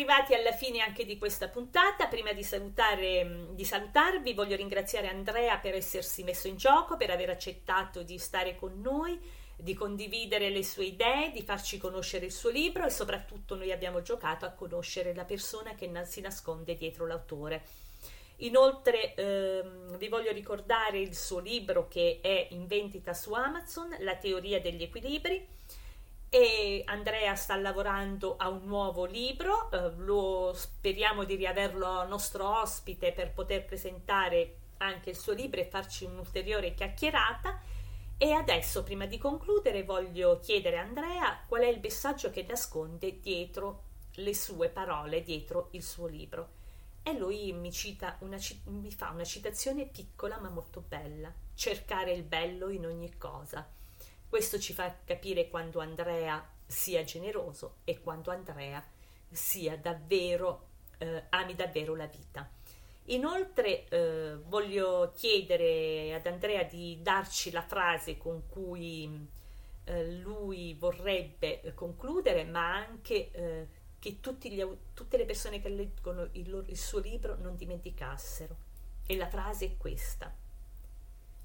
arrivati 0.07 0.33
alla 0.33 0.53
fine 0.53 0.79
anche 0.79 1.05
di 1.05 1.17
questa 1.17 1.49
puntata. 1.49 2.07
Prima 2.07 2.31
di, 2.31 2.43
salutare, 2.43 3.47
di 3.51 3.65
salutarvi, 3.65 4.33
voglio 4.33 4.55
ringraziare 4.55 5.09
Andrea 5.09 5.57
per 5.57 5.75
essersi 5.75 6.23
messo 6.23 6.47
in 6.47 6.55
gioco, 6.55 6.95
per 6.95 7.09
aver 7.09 7.29
accettato 7.29 8.03
di 8.03 8.17
stare 8.17 8.55
con 8.55 8.79
noi, 8.79 9.19
di 9.57 9.73
condividere 9.73 10.49
le 10.49 10.63
sue 10.63 10.85
idee, 10.85 11.31
di 11.31 11.43
farci 11.43 11.77
conoscere 11.77 12.25
il 12.25 12.31
suo 12.31 12.49
libro 12.49 12.85
e 12.85 12.89
soprattutto 12.89 13.55
noi 13.55 13.73
abbiamo 13.73 14.01
giocato 14.01 14.45
a 14.45 14.51
conoscere 14.51 15.13
la 15.13 15.25
persona 15.25 15.75
che 15.75 15.91
si 16.05 16.21
nasconde 16.21 16.77
dietro 16.77 17.05
l'autore. 17.05 17.65
Inoltre 18.41 19.13
ehm, 19.13 19.97
vi 19.97 20.07
voglio 20.07 20.31
ricordare 20.31 20.99
il 20.99 21.15
suo 21.15 21.39
libro 21.39 21.87
che 21.89 22.19
è 22.21 22.47
in 22.51 22.67
vendita 22.67 23.13
su 23.13 23.33
Amazon, 23.33 23.93
La 23.99 24.15
teoria 24.15 24.61
degli 24.61 24.83
equilibri 24.83 25.55
e 26.29 26.81
Andrea 26.85 27.35
sta 27.35 27.55
lavorando 27.55 28.35
a 28.37 28.49
un 28.49 28.65
nuovo 28.65 29.05
libro, 29.05 29.71
eh, 29.71 29.91
lo 29.97 30.51
speriamo 30.53 31.23
di 31.23 31.35
riaverlo 31.35 32.05
nostro 32.05 32.61
ospite 32.61 33.13
per 33.13 33.31
poter 33.31 33.65
presentare 33.65 34.57
anche 34.77 35.11
il 35.11 35.15
suo 35.15 35.33
libro 35.33 35.61
e 35.61 35.65
farci 35.65 36.05
un'ulteriore 36.05 36.73
chiacchierata. 36.73 37.59
E 38.17 38.31
adesso, 38.31 38.83
prima 38.83 39.05
di 39.05 39.17
concludere, 39.17 39.83
voglio 39.83 40.39
chiedere 40.39 40.79
a 40.79 40.81
Andrea 40.81 41.43
qual 41.47 41.61
è 41.61 41.67
il 41.67 41.79
messaggio 41.79 42.31
che 42.31 42.45
nasconde 42.47 43.19
dietro 43.19 43.83
le 44.15 44.33
sue 44.33 44.69
parole, 44.69 45.21
dietro 45.21 45.69
il 45.71 45.83
suo 45.83 46.07
libro. 46.07 46.55
E 47.03 47.13
lui 47.13 47.53
mi, 47.53 47.71
cita 47.71 48.17
una, 48.19 48.37
mi 48.65 48.91
fa 48.91 49.11
una 49.11 49.23
citazione 49.23 49.85
piccola 49.85 50.39
ma 50.39 50.49
molto 50.49 50.83
bella: 50.85 51.31
cercare 51.53 52.11
il 52.11 52.23
bello 52.23 52.69
in 52.69 52.85
ogni 52.85 53.17
cosa. 53.17 53.65
Questo 54.29 54.59
ci 54.59 54.73
fa 54.73 54.93
capire 55.05 55.49
quando 55.49 55.79
Andrea 55.79 56.45
sia 56.65 57.03
generoso 57.03 57.77
e 57.85 58.01
quando 58.01 58.29
Andrea 58.29 58.83
sia 59.29 59.77
davvero, 59.77 60.67
eh, 60.97 61.23
ami 61.29 61.55
davvero 61.55 61.95
la 61.95 62.07
vita. 62.07 62.49
Inoltre 63.05 63.87
eh, 63.87 64.35
voglio 64.35 65.13
chiedere 65.15 66.13
ad 66.13 66.25
Andrea 66.27 66.63
di 66.63 66.99
darci 67.01 67.51
la 67.51 67.61
frase 67.61 68.17
con 68.17 68.47
cui 68.49 69.27
eh, 69.85 70.11
lui 70.15 70.73
vorrebbe 70.73 71.71
concludere, 71.73 72.43
ma 72.43 72.75
anche 72.75 73.31
eh, 73.31 73.67
che 73.97 74.19
gli, 74.49 74.63
tutte 74.93 75.17
le 75.17 75.25
persone 75.25 75.61
che 75.61 75.69
leggono 75.69 76.27
il, 76.33 76.65
il 76.67 76.77
suo 76.77 76.99
libro 76.99 77.37
non 77.37 77.55
dimenticassero. 77.55 78.55
E 79.05 79.15
la 79.15 79.29
frase 79.29 79.65
è 79.65 79.77
questa. 79.77 80.35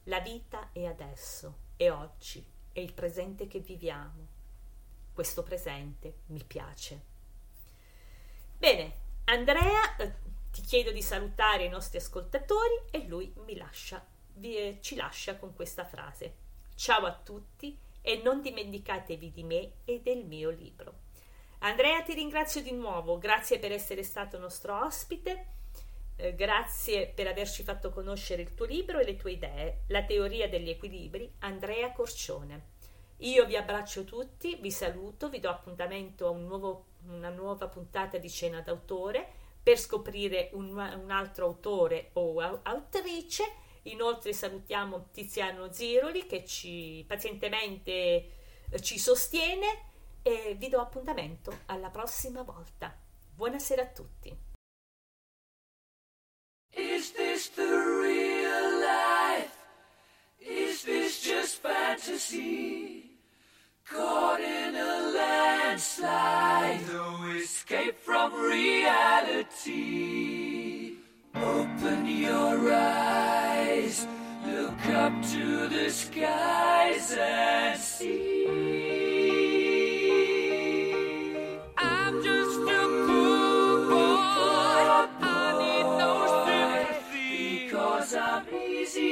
La 0.07 0.19
vita 0.19 0.71
è 0.73 0.85
adesso, 0.85 1.59
è 1.77 1.89
oggi, 1.93 2.45
è 2.73 2.81
il 2.81 2.93
presente 2.93 3.47
che 3.47 3.61
viviamo. 3.61 4.27
Questo 5.13 5.43
presente 5.43 6.15
mi 6.27 6.43
piace. 6.45 7.01
Bene, 8.59 8.93
Andrea, 9.25 9.97
eh, 9.97 10.15
ti 10.51 10.61
chiedo 10.63 10.91
di 10.91 11.03
salutare 11.03 11.65
i 11.65 11.69
nostri 11.69 11.99
ascoltatori 11.99 12.83
e 12.91 13.07
lui 13.07 13.33
mi 13.45 13.57
lascia, 13.57 14.05
vi, 14.35 14.57
eh, 14.57 14.79
ci 14.81 14.95
lascia 14.95 15.37
con 15.37 15.55
questa 15.55 15.85
frase. 15.85 16.37
Ciao 16.75 17.05
a 17.05 17.15
tutti 17.15 17.79
e 18.01 18.21
non 18.23 18.41
dimenticatevi 18.41 19.31
di 19.31 19.45
me 19.45 19.73
e 19.85 20.01
del 20.01 20.25
mio 20.25 20.51
libro. 20.51 21.01
Andrea, 21.61 22.03
ti 22.03 22.15
ringrazio 22.15 22.61
di 22.61 22.73
nuovo, 22.73 23.19
grazie 23.19 23.59
per 23.59 23.71
essere 23.71 24.03
stato 24.03 24.39
nostro 24.39 24.85
ospite. 24.85 25.47
Eh, 26.17 26.35
grazie 26.35 27.09
per 27.09 27.27
averci 27.27 27.63
fatto 27.63 27.91
conoscere 27.91 28.43
il 28.43 28.55
tuo 28.55 28.67
libro 28.67 28.99
e 28.99 29.05
le 29.05 29.17
tue 29.17 29.33
idee, 29.33 29.83
La 29.89 30.05
teoria 30.05 30.49
degli 30.49 30.69
equilibri, 30.69 31.33
Andrea 31.41 31.93
Corcione. 31.93 32.71
Io 33.19 33.47
vi 33.47 33.57
abbraccio 33.57 34.05
tutti, 34.05 34.57
vi 34.57 34.71
saluto, 34.71 35.29
vi 35.29 35.39
do 35.39 35.49
appuntamento 35.49 36.27
a 36.27 36.31
un 36.31 36.47
nuovo, 36.47 36.87
una 37.07 37.31
nuova 37.31 37.69
puntata 37.69 38.19
di 38.19 38.29
Cena 38.29 38.61
d'autore 38.61 39.41
per 39.63 39.79
scoprire 39.79 40.51
un, 40.55 40.71
un 40.71 41.11
altro 41.11 41.47
autore 41.47 42.11
o 42.15 42.41
autrice. 42.41 43.45
Inoltre 43.83 44.33
salutiamo 44.33 45.09
Tiziano 45.13 45.73
Ziroli 45.73 46.27
che 46.27 46.45
ci 46.45 47.05
pazientemente 47.07 47.93
eh, 47.93 48.81
ci 48.81 48.99
sostiene 48.99 49.91
e 50.23 50.55
vi 50.59 50.69
do 50.69 50.81
appuntamento 50.81 51.61
alla 51.67 51.91
prossima 51.91 52.43
volta. 52.43 52.97
Buonasera 53.35 53.83
a 53.83 53.87
tutti. 53.87 54.52
Is 56.77 57.11
this 57.13 57.49
the 57.49 57.63
real 57.63 58.81
life? 58.81 59.57
Is 60.41 60.85
this 60.85 61.23
just 61.23 61.63
fantasy? 61.63 63.11
Caught 63.85 64.41
in 64.41 64.75
a 64.75 65.13
landslide, 65.15 66.81
no 66.89 67.25
escape 67.37 67.99
from 67.99 68.33
reality. 68.35 69.73
Open 71.35 72.07
your 72.07 72.73
eyes, 72.73 74.07
look 74.47 74.87
up 74.87 75.13
to 75.33 75.69
the 75.69 75.91
skies 75.91 77.13
and 77.19 77.79
see. 77.79 78.92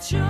Joy. 0.00 0.29